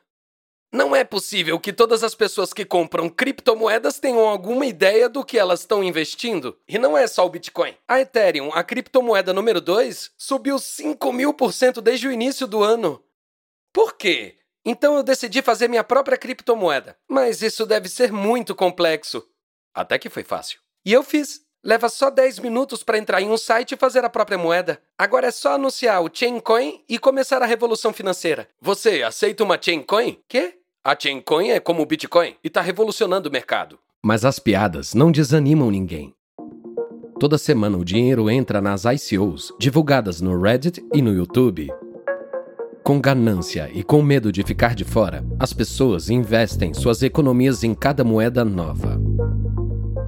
Não 0.73 0.95
é 0.95 1.03
possível 1.03 1.59
que 1.59 1.73
todas 1.73 2.05
as 2.05 2.15
pessoas 2.15 2.53
que 2.53 2.65
compram 2.65 3.09
criptomoedas 3.09 3.99
tenham 3.99 4.21
alguma 4.21 4.65
ideia 4.65 5.09
do 5.09 5.25
que 5.25 5.37
elas 5.37 5.61
estão 5.61 5.83
investindo. 5.83 6.57
E 6.69 6.79
não 6.79 6.97
é 6.97 7.09
só 7.09 7.27
o 7.27 7.31
Bitcoin. 7.31 7.75
A 7.89 8.01
Ethereum, 8.01 8.53
a 8.53 8.63
criptomoeda 8.63 9.33
número 9.33 9.61
2, 9.61 10.13
subiu 10.17 10.61
5 10.61 11.13
mil 11.13 11.35
por 11.35 11.53
cento 11.53 11.83
desde 11.83 12.07
o 12.07 12.13
início 12.13 12.47
do 12.47 12.63
ano. 12.63 13.03
Por 13.73 13.97
quê? 13.97 14.39
Então 14.65 14.95
eu 14.95 15.03
decidi 15.03 15.43
fazer 15.43 15.67
minha 15.67 15.83
própria 15.83 16.17
criptomoeda. 16.17 16.97
Mas 17.09 17.43
isso 17.43 17.67
deve 17.67 17.89
ser 17.89 18.13
muito 18.13 18.55
complexo. 18.55 19.27
Até 19.75 19.99
que 19.99 20.09
foi 20.09 20.23
fácil. 20.23 20.61
E 20.85 20.93
eu 20.93 21.03
fiz. 21.03 21.41
Leva 21.63 21.91
só 21.91 22.09
10 22.09 22.39
minutos 22.39 22.83
para 22.83 22.97
entrar 22.97 23.21
em 23.21 23.29
um 23.29 23.37
site 23.37 23.73
e 23.73 23.77
fazer 23.77 24.03
a 24.03 24.09
própria 24.09 24.39
moeda. 24.39 24.81
Agora 24.97 25.27
é 25.27 25.31
só 25.31 25.55
anunciar 25.55 26.03
o 26.03 26.09
Chaincoin 26.11 26.81
e 26.89 26.99
começar 26.99 27.43
a 27.43 27.47
revolução 27.47 27.93
financeira. 27.93 28.49
Você 28.63 29.03
aceita 29.03 29.45
uma 29.45 29.59
Chaincoin? 29.61 30.19
Quê? 30.27 30.55
A 30.83 30.97
Chaincoin 30.99 31.51
é 31.51 31.61
como 31.61 31.83
o 31.83 31.87
Bitcoin 31.87 32.35
e 32.43 32.49
está 32.49 32.63
revolucionando 32.63 33.29
o 33.29 33.33
mercado. 33.33 33.79
Mas 34.03 34.25
as 34.25 34.39
piadas 34.39 34.95
não 34.95 35.13
desanimam 35.13 35.71
ninguém. 35.71 36.15
Toda 37.19 37.37
semana 37.37 37.77
o 37.77 37.85
dinheiro 37.85 38.31
entra 38.31 38.63
nas 38.63 38.85
ICOs, 38.87 39.53
divulgadas 39.61 40.23
no 40.23 40.41
Reddit 40.41 40.83
e 40.95 41.03
no 41.03 41.13
YouTube. 41.13 41.69
Com 42.83 42.99
ganância 42.99 43.71
e 43.75 43.83
com 43.83 44.01
medo 44.01 44.33
de 44.33 44.43
ficar 44.43 44.75
de 44.75 44.85
fora, 44.85 45.23
as 45.39 45.53
pessoas 45.53 46.09
investem 46.09 46.73
suas 46.73 47.03
economias 47.03 47.63
em 47.63 47.75
cada 47.75 48.03
moeda 48.03 48.43
nova. 48.43 48.99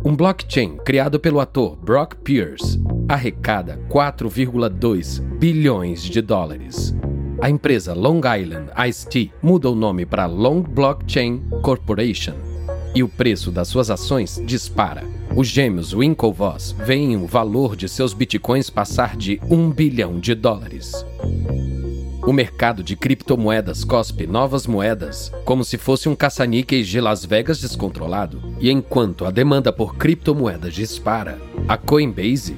Um 0.04 0.16
blockchain 0.16 0.78
criado 0.84 1.20
pelo 1.20 1.38
ator 1.38 1.76
Brock 1.76 2.16
Pierce 2.24 2.80
arrecada 3.08 3.78
4,2 3.88 5.20
bilhões 5.38 6.02
de 6.02 6.20
dólares. 6.20 6.92
A 7.40 7.48
empresa 7.48 7.94
Long 7.94 8.20
Island 8.20 8.72
Ice-T 8.88 9.30
muda 9.40 9.70
o 9.70 9.76
nome 9.76 10.04
para 10.04 10.26
Long 10.26 10.62
Blockchain 10.62 11.40
Corporation 11.62 12.34
e 12.96 13.02
o 13.04 13.08
preço 13.08 13.52
das 13.52 13.68
suas 13.68 13.90
ações 13.90 14.42
dispara. 14.44 15.04
Os 15.36 15.46
gêmeos 15.46 15.94
Winklevoss 15.94 16.72
veem 16.84 17.16
o 17.16 17.24
valor 17.24 17.76
de 17.76 17.88
seus 17.88 18.12
bitcoins 18.12 18.68
passar 18.68 19.16
de 19.16 19.40
1 19.48 19.70
bilhão 19.70 20.18
de 20.18 20.34
dólares. 20.34 21.06
O 22.24 22.32
mercado 22.32 22.85
de 22.85 22.94
criptomoedas 22.94 23.82
cospe 23.82 24.28
novas 24.28 24.64
moedas, 24.64 25.32
como 25.44 25.64
se 25.64 25.76
fosse 25.76 26.08
um 26.08 26.14
caça-níqueis 26.14 26.87
de 26.87 27.00
Las 27.00 27.24
Vegas 27.24 27.61
descontrolado. 27.61 28.40
E 28.61 28.70
enquanto 28.70 29.24
a 29.24 29.30
demanda 29.32 29.72
por 29.72 29.96
criptomoedas 29.96 30.72
dispara, 30.72 31.40
a 31.66 31.76
Coinbase 31.76 32.56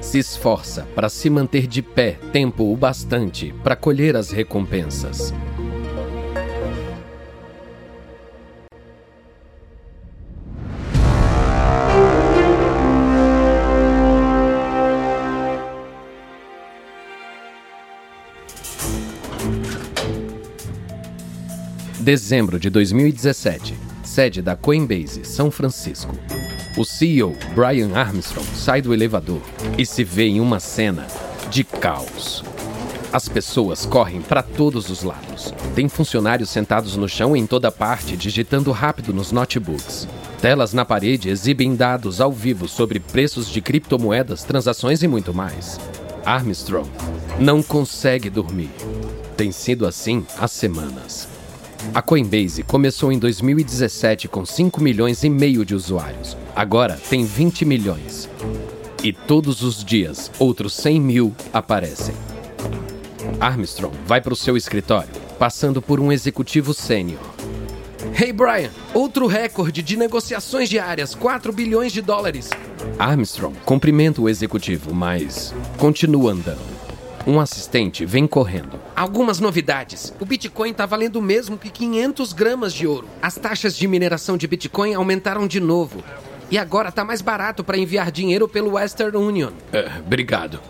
se 0.00 0.18
esforça 0.18 0.86
para 0.94 1.08
se 1.08 1.28
manter 1.28 1.66
de 1.66 1.82
pé 1.82 2.12
tempo 2.32 2.72
o 2.72 2.76
bastante 2.76 3.52
para 3.64 3.74
colher 3.74 4.16
as 4.16 4.30
recompensas. 4.30 5.34
Dezembro 22.02 22.58
de 22.58 22.68
2017, 22.68 23.76
sede 24.02 24.42
da 24.42 24.56
Coinbase, 24.56 25.24
São 25.24 25.52
Francisco. 25.52 26.12
O 26.76 26.84
CEO, 26.84 27.36
Brian 27.54 27.94
Armstrong, 27.94 28.44
sai 28.56 28.82
do 28.82 28.92
elevador 28.92 29.40
e 29.78 29.86
se 29.86 30.02
vê 30.02 30.24
em 30.24 30.40
uma 30.40 30.58
cena 30.58 31.06
de 31.48 31.62
caos. 31.62 32.42
As 33.12 33.28
pessoas 33.28 33.86
correm 33.86 34.20
para 34.20 34.42
todos 34.42 34.90
os 34.90 35.04
lados. 35.04 35.54
Tem 35.76 35.88
funcionários 35.88 36.50
sentados 36.50 36.96
no 36.96 37.08
chão 37.08 37.36
em 37.36 37.46
toda 37.46 37.70
parte, 37.70 38.16
digitando 38.16 38.72
rápido 38.72 39.14
nos 39.14 39.30
notebooks. 39.30 40.08
Telas 40.40 40.72
na 40.72 40.84
parede 40.84 41.28
exibem 41.28 41.76
dados 41.76 42.20
ao 42.20 42.32
vivo 42.32 42.66
sobre 42.66 42.98
preços 42.98 43.48
de 43.48 43.60
criptomoedas, 43.60 44.42
transações 44.42 45.04
e 45.04 45.06
muito 45.06 45.32
mais. 45.32 45.78
Armstrong 46.24 46.90
não 47.38 47.62
consegue 47.62 48.28
dormir. 48.28 48.70
Tem 49.36 49.52
sido 49.52 49.86
assim 49.86 50.26
há 50.36 50.48
semanas. 50.48 51.31
A 51.94 52.00
Coinbase 52.00 52.62
começou 52.62 53.12
em 53.12 53.18
2017 53.18 54.26
com 54.26 54.46
5 54.46 54.82
milhões 54.82 55.22
e 55.24 55.28
meio 55.28 55.64
de 55.64 55.74
usuários. 55.74 56.36
Agora 56.56 56.98
tem 57.10 57.24
20 57.24 57.64
milhões. 57.66 58.30
E 59.02 59.12
todos 59.12 59.62
os 59.62 59.84
dias, 59.84 60.30
outros 60.38 60.72
100 60.74 61.00
mil 61.00 61.34
aparecem. 61.52 62.14
Armstrong 63.38 63.94
vai 64.06 64.20
para 64.22 64.32
o 64.32 64.36
seu 64.36 64.56
escritório, 64.56 65.10
passando 65.38 65.82
por 65.82 66.00
um 66.00 66.10
executivo 66.10 66.72
sênior. 66.72 67.20
Hey 68.18 68.32
Brian, 68.32 68.70
outro 68.94 69.26
recorde 69.26 69.82
de 69.82 69.96
negociações 69.96 70.68
diárias, 70.68 71.14
4 71.14 71.52
bilhões 71.52 71.92
de 71.92 72.00
dólares. 72.00 72.48
Armstrong 72.98 73.54
cumprimenta 73.66 74.22
o 74.22 74.28
executivo, 74.28 74.94
mas 74.94 75.54
continua 75.76 76.32
andando. 76.32 76.71
Um 77.24 77.38
assistente 77.38 78.04
vem 78.04 78.26
correndo. 78.26 78.80
Algumas 78.96 79.38
novidades. 79.38 80.12
O 80.18 80.24
Bitcoin 80.24 80.72
está 80.72 80.86
valendo 80.86 81.16
o 81.16 81.22
mesmo 81.22 81.56
que 81.56 81.70
500 81.70 82.32
gramas 82.32 82.74
de 82.74 82.84
ouro. 82.84 83.08
As 83.20 83.36
taxas 83.36 83.76
de 83.76 83.86
mineração 83.86 84.36
de 84.36 84.48
Bitcoin 84.48 84.92
aumentaram 84.94 85.46
de 85.46 85.60
novo. 85.60 86.02
E 86.50 86.58
agora 86.58 86.88
está 86.88 87.04
mais 87.04 87.20
barato 87.20 87.62
para 87.62 87.78
enviar 87.78 88.10
dinheiro 88.10 88.48
pelo 88.48 88.72
Western 88.72 89.16
Union. 89.16 89.52
É, 89.72 89.88
obrigado. 90.04 90.60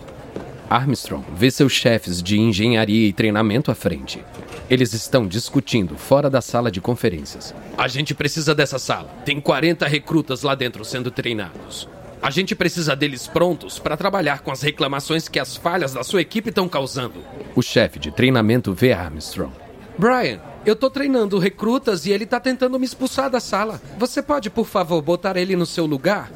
Armstrong 0.69 1.25
vê 1.35 1.51
seus 1.51 1.73
chefes 1.73 2.23
de 2.23 2.39
engenharia 2.39 3.09
e 3.09 3.13
treinamento 3.13 3.71
à 3.71 3.75
frente. 3.75 4.23
Eles 4.69 4.93
estão 4.93 5.27
discutindo 5.27 5.97
fora 5.97 6.29
da 6.29 6.43
sala 6.43 6.71
de 6.71 6.81
conferências. 6.81 7.55
A 7.77 7.89
gente 7.89 8.15
precisa 8.15 8.55
dessa 8.55 8.79
sala. 8.79 9.09
Tem 9.25 9.41
40 9.41 9.87
recrutas 9.87 10.43
lá 10.43 10.55
dentro 10.55 10.85
sendo 10.85 11.11
treinados. 11.11 11.89
A 12.23 12.31
gente 12.31 12.55
precisa 12.55 12.95
deles 12.95 13.27
prontos 13.27 13.81
para 13.81 13.97
trabalhar 13.97 14.43
com 14.43 14.53
as 14.53 14.63
reclamações 14.63 15.27
que 15.27 15.41
as 15.41 15.57
falhas 15.57 15.93
da 15.93 16.05
sua 16.05 16.21
equipe 16.21 16.51
estão 16.51 16.69
causando. 16.69 17.21
O 17.57 17.61
chefe 17.61 17.99
de 17.99 18.13
treinamento 18.13 18.73
vê 18.73 18.93
Armstrong. 18.93 19.53
Brian, 19.99 20.41
eu 20.65 20.77
tô 20.77 20.89
treinando 20.89 21.41
recrutas 21.41 22.07
e 22.07 22.13
ele 22.13 22.25
tá 22.25 22.39
tentando 22.39 22.79
me 22.79 22.87
expulsar 22.87 23.29
da 23.29 23.41
sala. 23.41 23.83
Você 23.99 24.23
pode, 24.23 24.51
por 24.51 24.67
favor, 24.67 25.03
botar 25.03 25.37
ele 25.37 25.57
no 25.57 25.67
seu 25.67 25.85
lugar? 25.85 26.31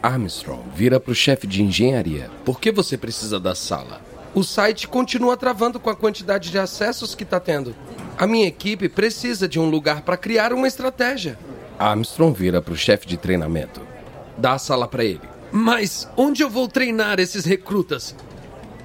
Armstrong 0.00 0.62
vira 0.72 1.00
para 1.00 1.10
o 1.10 1.14
chefe 1.14 1.44
de 1.44 1.60
engenharia. 1.60 2.30
Por 2.44 2.60
que 2.60 2.70
você 2.70 2.96
precisa 2.96 3.40
da 3.40 3.56
sala? 3.56 4.00
O 4.32 4.44
site 4.44 4.86
continua 4.86 5.36
travando 5.36 5.80
com 5.80 5.90
a 5.90 5.96
quantidade 5.96 6.52
de 6.52 6.58
acessos 6.58 7.16
que 7.16 7.24
está 7.24 7.40
tendo. 7.40 7.74
A 8.16 8.28
minha 8.28 8.46
equipe 8.46 8.88
precisa 8.88 9.48
de 9.48 9.58
um 9.58 9.68
lugar 9.68 10.02
para 10.02 10.16
criar 10.16 10.52
uma 10.52 10.68
estratégia. 10.68 11.36
Armstrong 11.76 12.32
vira 12.32 12.62
para 12.62 12.74
o 12.74 12.76
chefe 12.76 13.08
de 13.08 13.16
treinamento 13.16 13.85
dá 14.38 14.52
a 14.52 14.58
sala 14.58 14.86
para 14.86 15.04
ele. 15.04 15.20
Mas 15.50 16.08
onde 16.16 16.42
eu 16.42 16.50
vou 16.50 16.68
treinar 16.68 17.18
esses 17.20 17.44
recrutas? 17.44 18.14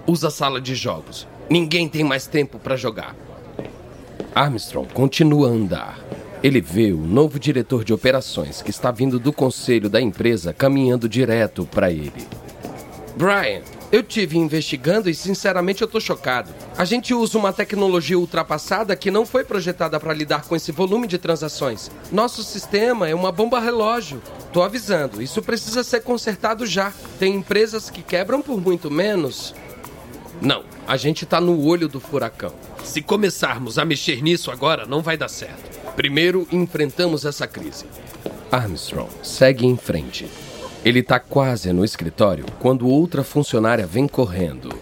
Usa 0.08 0.28
a 0.28 0.32
sala 0.32 0.62
de 0.62 0.76
jogos. 0.76 1.28
Ninguém 1.50 1.90
tem 1.90 2.04
mais 2.04 2.28
tempo 2.28 2.58
para 2.60 2.78
jogar. 2.78 3.16
Armstrong 4.34 4.88
continua 4.94 5.50
a 5.50 5.52
andar. 5.52 6.00
Ele 6.42 6.62
vê 6.62 6.92
o 6.92 6.98
novo 6.98 7.40
diretor 7.40 7.84
de 7.84 7.94
operações 7.94 8.62
que 8.62 8.72
está 8.72 8.90
vindo 8.90 9.20
do 9.20 9.32
conselho 9.32 9.90
da 9.90 10.02
empresa 10.02 10.54
caminhando 10.54 11.08
direto 11.08 11.68
para 11.70 11.92
ele. 11.92 12.28
Brian, 13.16 13.62
eu 13.92 14.02
tive 14.02 14.38
investigando 14.38 15.10
e 15.10 15.14
sinceramente 15.14 15.82
eu 15.82 15.88
tô 15.88 16.00
chocado. 16.00 16.54
A 16.78 16.86
gente 16.86 17.14
usa 17.14 17.38
uma 17.38 17.52
tecnologia 17.52 18.18
ultrapassada 18.18 18.96
que 18.96 19.12
não 19.12 19.26
foi 19.26 19.44
projetada 19.44 20.00
para 20.00 20.14
lidar 20.14 20.44
com 20.46 20.56
esse 20.56 20.72
volume 20.72 21.08
de 21.08 21.18
transações. 21.18 21.92
Nosso 22.12 22.44
sistema 22.44 23.10
é 23.10 23.14
uma 23.14 23.32
bomba 23.32 23.60
relógio. 23.60 24.22
Tô 24.54 24.64
avisando, 24.64 25.22
isso 25.22 25.42
precisa 25.42 25.84
ser 25.84 26.02
consertado 26.02 26.66
já. 26.66 26.94
Tem 27.20 27.36
empresas 27.36 27.90
que 27.90 28.02
quebram 28.02 28.42
por 28.42 28.62
muito 28.62 28.90
menos. 28.90 29.54
Não, 30.42 30.64
a 30.88 30.96
gente 30.98 31.26
tá 31.26 31.42
no 31.42 31.64
olho 31.66 31.88
do 31.88 32.00
furacão. 32.00 32.54
Se 32.84 33.02
começarmos 33.02 33.78
a 33.78 33.86
mexer 33.86 34.24
nisso 34.24 34.50
agora, 34.50 34.86
não 34.86 35.02
vai 35.02 35.18
dar 35.18 35.30
certo. 35.30 35.80
Primeiro, 35.96 36.48
enfrentamos 36.52 37.26
essa 37.26 37.46
crise. 37.46 37.86
Armstrong 38.52 39.10
segue 39.22 39.66
em 39.66 39.78
frente. 39.78 40.28
Ele 40.84 41.02
está 41.02 41.20
quase 41.20 41.72
no 41.72 41.86
escritório 41.86 42.44
quando 42.60 42.88
outra 42.88 43.24
funcionária 43.24 43.86
vem 43.86 44.08
correndo. 44.08 44.74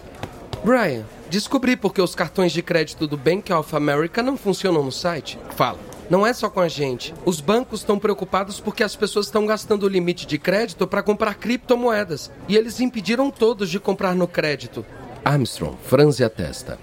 Brian, 0.64 1.04
descobri 1.28 1.76
porque 1.76 2.00
os 2.00 2.14
cartões 2.14 2.52
de 2.52 2.62
crédito 2.62 3.06
do 3.06 3.18
Bank 3.18 3.52
of 3.52 3.76
America 3.76 4.22
não 4.22 4.34
funcionam 4.34 4.82
no 4.82 4.90
site. 4.90 5.38
Fala. 5.54 5.78
Não 6.08 6.26
é 6.26 6.32
só 6.32 6.48
com 6.48 6.58
a 6.58 6.68
gente. 6.68 7.12
Os 7.24 7.40
bancos 7.42 7.80
estão 7.80 7.98
preocupados 7.98 8.58
porque 8.58 8.82
as 8.82 8.96
pessoas 8.96 9.26
estão 9.26 9.44
gastando 9.44 9.84
o 9.84 9.88
limite 9.88 10.26
de 10.26 10.38
crédito 10.38 10.86
para 10.86 11.02
comprar 11.02 11.34
criptomoedas. 11.34 12.30
E 12.48 12.56
eles 12.56 12.80
impediram 12.80 13.30
todos 13.30 13.68
de 13.68 13.78
comprar 13.78 14.14
no 14.14 14.26
crédito. 14.26 14.84
Armstrong 15.22 15.76
franze 15.84 16.24
a 16.24 16.30
testa. 16.30 16.78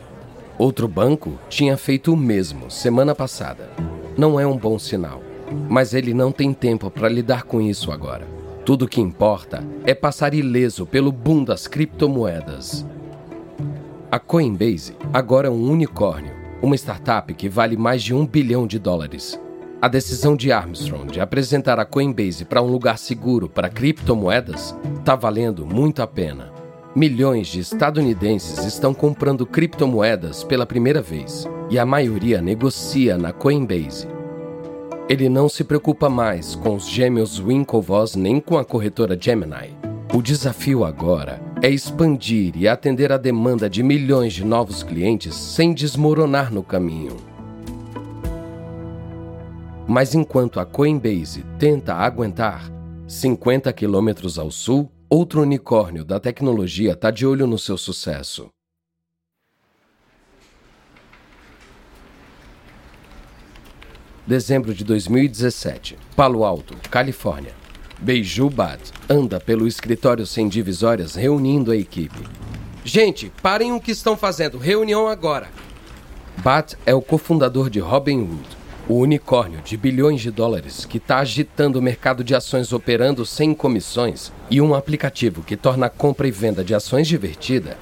Outro 0.60 0.88
banco 0.88 1.40
tinha 1.50 1.76
feito 1.76 2.14
o 2.14 2.18
mesmo 2.18 2.70
semana 2.70 3.16
passada. 3.16 3.70
Não 4.16 4.40
é 4.40 4.46
um 4.46 4.58
bom 4.58 4.78
sinal. 4.78 5.24
Mas 5.68 5.96
ele 5.96 6.14
não 6.14 6.32
tem 6.32 6.54
tempo 6.54 6.92
para 6.92 7.10
lidar 7.10 7.44
com 7.44 7.60
isso 7.60 7.92
agora. 7.92 8.37
Tudo 8.68 8.84
o 8.84 8.88
que 8.90 9.00
importa 9.00 9.66
é 9.86 9.96
passar 9.96 10.34
ileso 10.34 10.86
pelo 10.86 11.10
boom 11.10 11.46
das 11.46 11.68
criptomoedas. 11.68 12.86
A 14.12 14.20
Coinbase 14.20 14.94
agora 15.14 15.48
é 15.48 15.50
um 15.50 15.72
unicórnio, 15.72 16.34
uma 16.62 16.76
startup 16.76 17.34
que 17.34 17.48
vale 17.48 17.78
mais 17.78 18.04
de 18.04 18.14
um 18.14 18.28
bilhão 18.28 18.68
de 18.68 18.78
dólares. 18.78 19.40
A 19.82 19.88
decisão 19.88 20.36
de 20.36 20.52
Armstrong 20.52 21.10
de 21.10 21.22
apresentar 21.22 21.80
a 21.80 21.86
Coinbase 21.86 22.44
para 22.44 22.62
um 22.62 22.68
lugar 22.68 22.98
seguro 22.98 23.48
para 23.48 23.70
criptomoedas 23.70 24.76
está 25.00 25.16
valendo 25.16 25.66
muito 25.66 26.02
a 26.02 26.08
pena. 26.08 26.52
Milhões 26.94 27.48
de 27.48 27.62
estadunidenses 27.62 28.66
estão 28.66 28.94
comprando 28.94 29.46
criptomoedas 29.46 30.44
pela 30.44 30.66
primeira 30.66 31.02
vez 31.02 31.48
e 31.70 31.80
a 31.80 31.86
maioria 31.86 32.42
negocia 32.42 33.18
na 33.18 33.32
Coinbase. 33.32 34.17
Ele 35.10 35.30
não 35.30 35.48
se 35.48 35.64
preocupa 35.64 36.10
mais 36.10 36.54
com 36.54 36.76
os 36.76 36.86
gêmeos 36.86 37.40
Winklevoss 37.40 38.16
nem 38.16 38.42
com 38.42 38.58
a 38.58 38.66
corretora 38.66 39.18
Gemini. 39.20 39.78
O 40.14 40.22
desafio 40.22 40.84
agora 40.84 41.42
é 41.62 41.70
expandir 41.70 42.58
e 42.58 42.68
atender 42.68 43.14
a 43.14 43.18
demanda 43.18 43.70
de 43.70 43.82
milhões 43.82 44.34
de 44.34 44.44
novos 44.44 44.84
clientes 44.84 45.34
sem 45.34 45.74
desmoronar 45.74 46.54
no 46.54 46.62
caminho. 46.62 47.16
Mas 49.88 50.14
enquanto 50.14 50.60
a 50.60 50.66
Coinbase 50.66 51.46
tenta 51.58 51.94
aguentar, 51.94 52.70
50 53.08 53.72
quilômetros 53.72 54.38
ao 54.38 54.52
sul, 54.52 54.92
outro 55.10 55.42
unicórnio 55.42 56.04
da 56.04 56.20
tecnologia 56.20 56.92
está 56.92 57.12
de 57.12 57.26
olho 57.26 57.48
no 57.48 57.58
seu 57.58 57.78
sucesso. 57.78 58.50
Dezembro 64.28 64.74
de 64.74 64.84
2017. 64.84 65.98
Palo 66.14 66.44
Alto, 66.44 66.76
Califórnia. 66.92 67.54
Beiju 67.98 68.50
Bat 68.50 68.92
anda 69.10 69.40
pelo 69.40 69.66
escritório 69.66 70.26
sem 70.26 70.50
divisórias 70.50 71.16
reunindo 71.16 71.72
a 71.72 71.78
equipe. 71.78 72.20
Gente, 72.84 73.32
parem 73.42 73.72
o 73.72 73.80
que 73.80 73.92
estão 73.92 74.18
fazendo. 74.18 74.58
Reunião 74.58 75.08
agora. 75.08 75.48
Bat 76.40 76.76
é 76.86 76.94
o 76.94 77.02
cofundador 77.02 77.70
de 77.70 77.80
Robinhood, 77.80 78.44
o 78.90 78.96
unicórnio 78.96 79.62
de 79.62 79.78
bilhões 79.78 80.20
de 80.20 80.30
dólares 80.30 80.84
que 80.84 80.98
está 80.98 81.20
agitando 81.20 81.80
o 81.80 81.82
mercado 81.82 82.22
de 82.22 82.36
ações 82.36 82.74
operando 82.74 83.26
sem 83.26 83.54
comissões 83.54 84.34
e 84.52 84.60
um 84.60 84.76
aplicativo 84.76 85.42
que 85.42 85.56
torna 85.56 85.86
a 85.86 85.90
compra 85.90 86.28
e 86.28 86.32
venda 86.32 86.66
de 86.66 86.76
ações 86.76 87.08
divertida 87.08 87.78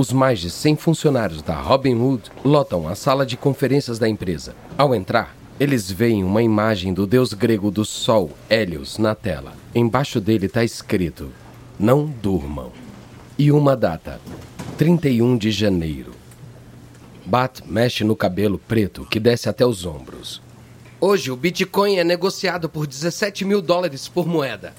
os 0.00 0.14
mais 0.14 0.40
de 0.40 0.48
100 0.48 0.76
funcionários 0.76 1.42
da 1.42 1.54
Robinhood 1.60 2.22
lotam 2.42 2.88
a 2.88 2.94
sala 2.94 3.26
de 3.26 3.36
conferências 3.36 3.98
da 3.98 4.08
empresa. 4.08 4.56
Ao 4.78 4.94
entrar, 4.94 5.36
eles 5.60 5.92
veem 5.92 6.24
uma 6.24 6.42
imagem 6.42 6.94
do 6.94 7.06
deus 7.06 7.34
grego 7.34 7.70
do 7.70 7.84
sol, 7.84 8.30
Hélios, 8.48 8.96
na 8.96 9.14
tela. 9.14 9.52
Embaixo 9.74 10.18
dele 10.18 10.46
está 10.46 10.64
escrito: 10.64 11.30
Não 11.78 12.06
durmam. 12.06 12.72
E 13.38 13.52
uma 13.52 13.76
data: 13.76 14.18
31 14.78 15.36
de 15.36 15.50
janeiro. 15.50 16.12
Bat 17.26 17.62
mexe 17.66 18.02
no 18.02 18.16
cabelo 18.16 18.58
preto 18.58 19.04
que 19.04 19.20
desce 19.20 19.50
até 19.50 19.66
os 19.66 19.84
ombros. 19.84 20.40
Hoje 20.98 21.30
o 21.30 21.36
Bitcoin 21.36 21.96
é 21.96 22.04
negociado 22.04 22.70
por 22.70 22.86
17 22.86 23.44
mil 23.44 23.60
dólares 23.60 24.08
por 24.08 24.26
moeda. 24.26 24.72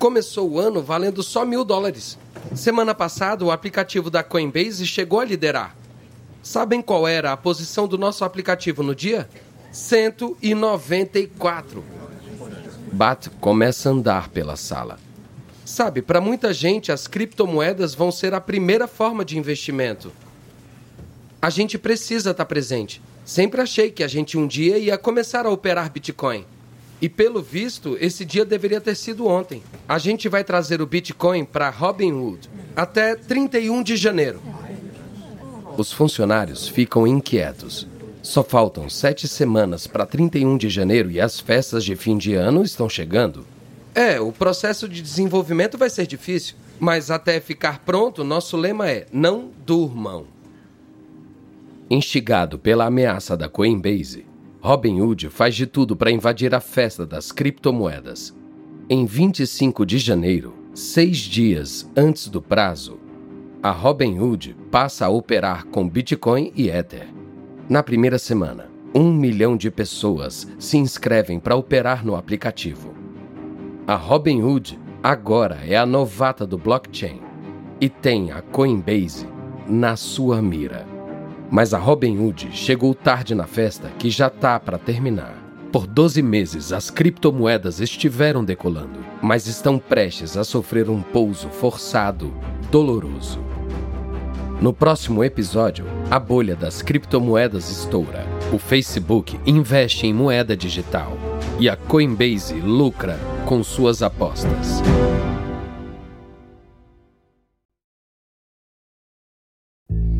Começou 0.00 0.50
o 0.50 0.58
ano 0.58 0.82
valendo 0.82 1.22
só 1.22 1.44
mil 1.44 1.64
dólares. 1.64 2.18
Semana 2.54 2.94
passada, 2.94 3.44
o 3.44 3.50
aplicativo 3.50 4.08
da 4.10 4.22
Coinbase 4.22 4.86
chegou 4.86 5.18
a 5.20 5.24
liderar. 5.24 5.74
Sabem 6.42 6.82
qual 6.82 7.08
era 7.08 7.32
a 7.32 7.36
posição 7.36 7.88
do 7.88 7.96
nosso 7.96 8.22
aplicativo 8.24 8.82
no 8.82 8.94
dia? 8.94 9.28
194. 9.72 11.82
Bat 12.92 13.30
começa 13.40 13.88
a 13.88 13.92
andar 13.92 14.28
pela 14.28 14.56
sala. 14.56 14.98
Sabe, 15.64 16.02
para 16.02 16.20
muita 16.20 16.52
gente, 16.52 16.92
as 16.92 17.08
criptomoedas 17.08 17.94
vão 17.94 18.12
ser 18.12 18.34
a 18.34 18.40
primeira 18.40 18.86
forma 18.86 19.24
de 19.24 19.38
investimento. 19.38 20.12
A 21.40 21.48
gente 21.50 21.78
precisa 21.78 22.30
estar 22.30 22.44
tá 22.44 22.48
presente. 22.48 23.02
Sempre 23.24 23.62
achei 23.62 23.90
que 23.90 24.04
a 24.04 24.08
gente 24.08 24.38
um 24.38 24.46
dia 24.46 24.78
ia 24.78 24.98
começar 24.98 25.46
a 25.46 25.50
operar 25.50 25.90
Bitcoin. 25.90 26.44
E 27.04 27.08
pelo 27.10 27.42
visto, 27.42 27.98
esse 28.00 28.24
dia 28.24 28.46
deveria 28.46 28.80
ter 28.80 28.94
sido 28.94 29.26
ontem. 29.26 29.62
A 29.86 29.98
gente 29.98 30.26
vai 30.26 30.42
trazer 30.42 30.80
o 30.80 30.86
Bitcoin 30.86 31.44
para 31.44 31.68
Robinhood 31.68 32.48
até 32.74 33.14
31 33.14 33.82
de 33.82 33.94
janeiro. 33.94 34.40
Os 35.76 35.92
funcionários 35.92 36.66
ficam 36.66 37.06
inquietos. 37.06 37.86
Só 38.22 38.42
faltam 38.42 38.88
sete 38.88 39.28
semanas 39.28 39.86
para 39.86 40.06
31 40.06 40.56
de 40.56 40.70
janeiro 40.70 41.10
e 41.10 41.20
as 41.20 41.38
festas 41.38 41.84
de 41.84 41.94
fim 41.94 42.16
de 42.16 42.32
ano 42.32 42.62
estão 42.62 42.88
chegando. 42.88 43.46
É, 43.94 44.18
o 44.18 44.32
processo 44.32 44.88
de 44.88 45.02
desenvolvimento 45.02 45.76
vai 45.76 45.90
ser 45.90 46.06
difícil, 46.06 46.56
mas 46.80 47.10
até 47.10 47.38
ficar 47.38 47.80
pronto, 47.80 48.24
nosso 48.24 48.56
lema 48.56 48.88
é: 48.88 49.06
não 49.12 49.50
durmam. 49.66 50.24
Instigado 51.90 52.58
pela 52.58 52.86
ameaça 52.86 53.36
da 53.36 53.46
Coinbase, 53.46 54.24
Robinhood 54.64 55.28
faz 55.28 55.54
de 55.54 55.66
tudo 55.66 55.94
para 55.94 56.10
invadir 56.10 56.54
a 56.54 56.58
festa 56.58 57.04
das 57.04 57.30
criptomoedas. 57.30 58.34
Em 58.88 59.04
25 59.04 59.84
de 59.84 59.98
janeiro, 59.98 60.54
seis 60.72 61.18
dias 61.18 61.86
antes 61.94 62.28
do 62.28 62.40
prazo, 62.40 62.98
a 63.62 63.70
Robinhood 63.70 64.56
passa 64.70 65.04
a 65.04 65.10
operar 65.10 65.66
com 65.66 65.86
Bitcoin 65.86 66.50
e 66.56 66.70
Ether. 66.70 67.08
Na 67.68 67.82
primeira 67.82 68.18
semana, 68.18 68.70
um 68.94 69.12
milhão 69.12 69.54
de 69.54 69.70
pessoas 69.70 70.48
se 70.58 70.78
inscrevem 70.78 71.38
para 71.38 71.56
operar 71.56 72.02
no 72.02 72.16
aplicativo. 72.16 72.94
A 73.86 73.96
Robinhood 73.96 74.80
agora 75.02 75.60
é 75.66 75.76
a 75.76 75.84
novata 75.84 76.46
do 76.46 76.56
blockchain 76.56 77.20
e 77.78 77.90
tem 77.90 78.32
a 78.32 78.40
Coinbase 78.40 79.28
na 79.68 79.94
sua 79.94 80.40
mira. 80.40 80.93
Mas 81.50 81.74
a 81.74 81.78
Robinhood 81.78 82.50
chegou 82.52 82.94
tarde 82.94 83.34
na 83.34 83.46
festa 83.46 83.90
que 83.98 84.10
já 84.10 84.28
tá 84.30 84.58
para 84.58 84.78
terminar. 84.78 85.44
Por 85.70 85.86
12 85.86 86.22
meses, 86.22 86.72
as 86.72 86.88
criptomoedas 86.88 87.80
estiveram 87.80 88.44
decolando, 88.44 89.00
mas 89.20 89.46
estão 89.46 89.78
prestes 89.78 90.36
a 90.36 90.44
sofrer 90.44 90.88
um 90.88 91.02
pouso 91.02 91.48
forçado, 91.48 92.32
doloroso. 92.70 93.40
No 94.60 94.72
próximo 94.72 95.24
episódio, 95.24 95.84
a 96.10 96.18
bolha 96.18 96.54
das 96.54 96.80
criptomoedas 96.80 97.70
estoura. 97.70 98.24
O 98.52 98.58
Facebook 98.58 99.38
investe 99.44 100.06
em 100.06 100.14
moeda 100.14 100.56
digital 100.56 101.18
e 101.58 101.68
a 101.68 101.76
Coinbase 101.76 102.54
lucra 102.54 103.18
com 103.44 103.62
suas 103.64 104.00
apostas. 104.00 104.80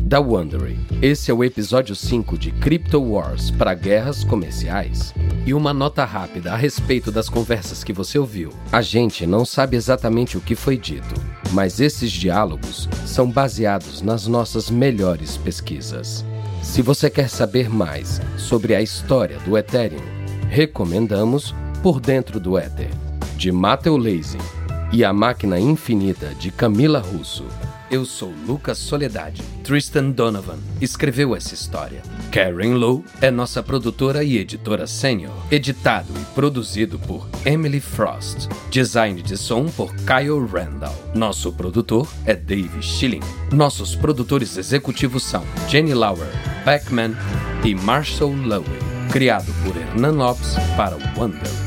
Da 0.05 0.19
Wondery. 0.19 0.79
Esse 1.01 1.31
é 1.31 1.33
o 1.33 1.43
episódio 1.43 1.95
5 1.95 2.37
de 2.37 2.51
Crypto 2.51 3.01
Wars 3.01 3.49
para 3.49 3.73
guerras 3.73 4.23
comerciais. 4.23 5.15
E 5.47 5.53
uma 5.53 5.73
nota 5.73 6.05
rápida 6.05 6.53
a 6.53 6.55
respeito 6.55 7.11
das 7.11 7.27
conversas 7.27 7.83
que 7.83 7.91
você 7.91 8.19
ouviu. 8.19 8.51
A 8.71 8.83
gente 8.83 9.25
não 9.25 9.43
sabe 9.43 9.75
exatamente 9.75 10.37
o 10.37 10.41
que 10.41 10.53
foi 10.53 10.77
dito, 10.77 11.15
mas 11.51 11.79
esses 11.79 12.11
diálogos 12.11 12.87
são 13.05 13.29
baseados 13.29 14.03
nas 14.03 14.27
nossas 14.27 14.69
melhores 14.69 15.37
pesquisas. 15.37 16.23
Se 16.61 16.83
você 16.83 17.09
quer 17.09 17.27
saber 17.27 17.67
mais 17.67 18.21
sobre 18.37 18.75
a 18.75 18.81
história 18.81 19.39
do 19.39 19.57
Ethereum, 19.57 20.01
recomendamos 20.49 21.53
Por 21.81 21.99
Dentro 21.99 22.39
do 22.39 22.59
Ether, 22.59 22.91
de 23.37 23.51
Matthew 23.51 23.97
Leising, 23.97 24.37
e 24.91 25.03
A 25.03 25.11
Máquina 25.11 25.59
Infinita, 25.59 26.33
de 26.35 26.51
Camila 26.51 26.99
Russo. 26.99 27.43
Eu 27.95 28.03
sou 28.03 28.33
Lucas 28.45 28.77
Soledade. 28.77 29.41
Tristan 29.63 30.09
Donovan 30.09 30.57
escreveu 30.81 31.33
essa 31.33 31.53
história. 31.53 32.03
Karen 32.29 32.73
Lowe 32.73 33.05
é 33.21 33.31
nossa 33.31 33.63
produtora 33.63 34.21
e 34.21 34.37
editora 34.37 34.85
sênior. 34.85 35.31
Editado 35.49 36.11
e 36.19 36.25
produzido 36.35 36.99
por 36.99 37.25
Emily 37.45 37.79
Frost. 37.79 38.49
Design 38.69 39.21
de 39.21 39.37
som 39.37 39.67
por 39.67 39.95
Kyle 39.95 40.45
Randall. 40.45 40.93
Nosso 41.15 41.53
produtor 41.53 42.05
é 42.25 42.35
Dave 42.35 42.83
Schilling. 42.83 43.23
Nossos 43.53 43.95
produtores 43.95 44.57
executivos 44.57 45.23
são 45.23 45.45
Jenny 45.69 45.93
Lauer, 45.93 46.27
Beckman 46.65 47.15
e 47.63 47.73
Marshall 47.73 48.35
Lowe. 48.35 48.65
Criado 49.09 49.53
por 49.63 49.77
Hernan 49.77 50.17
Lopes 50.17 50.55
para 50.75 50.97
Wonder. 51.17 51.64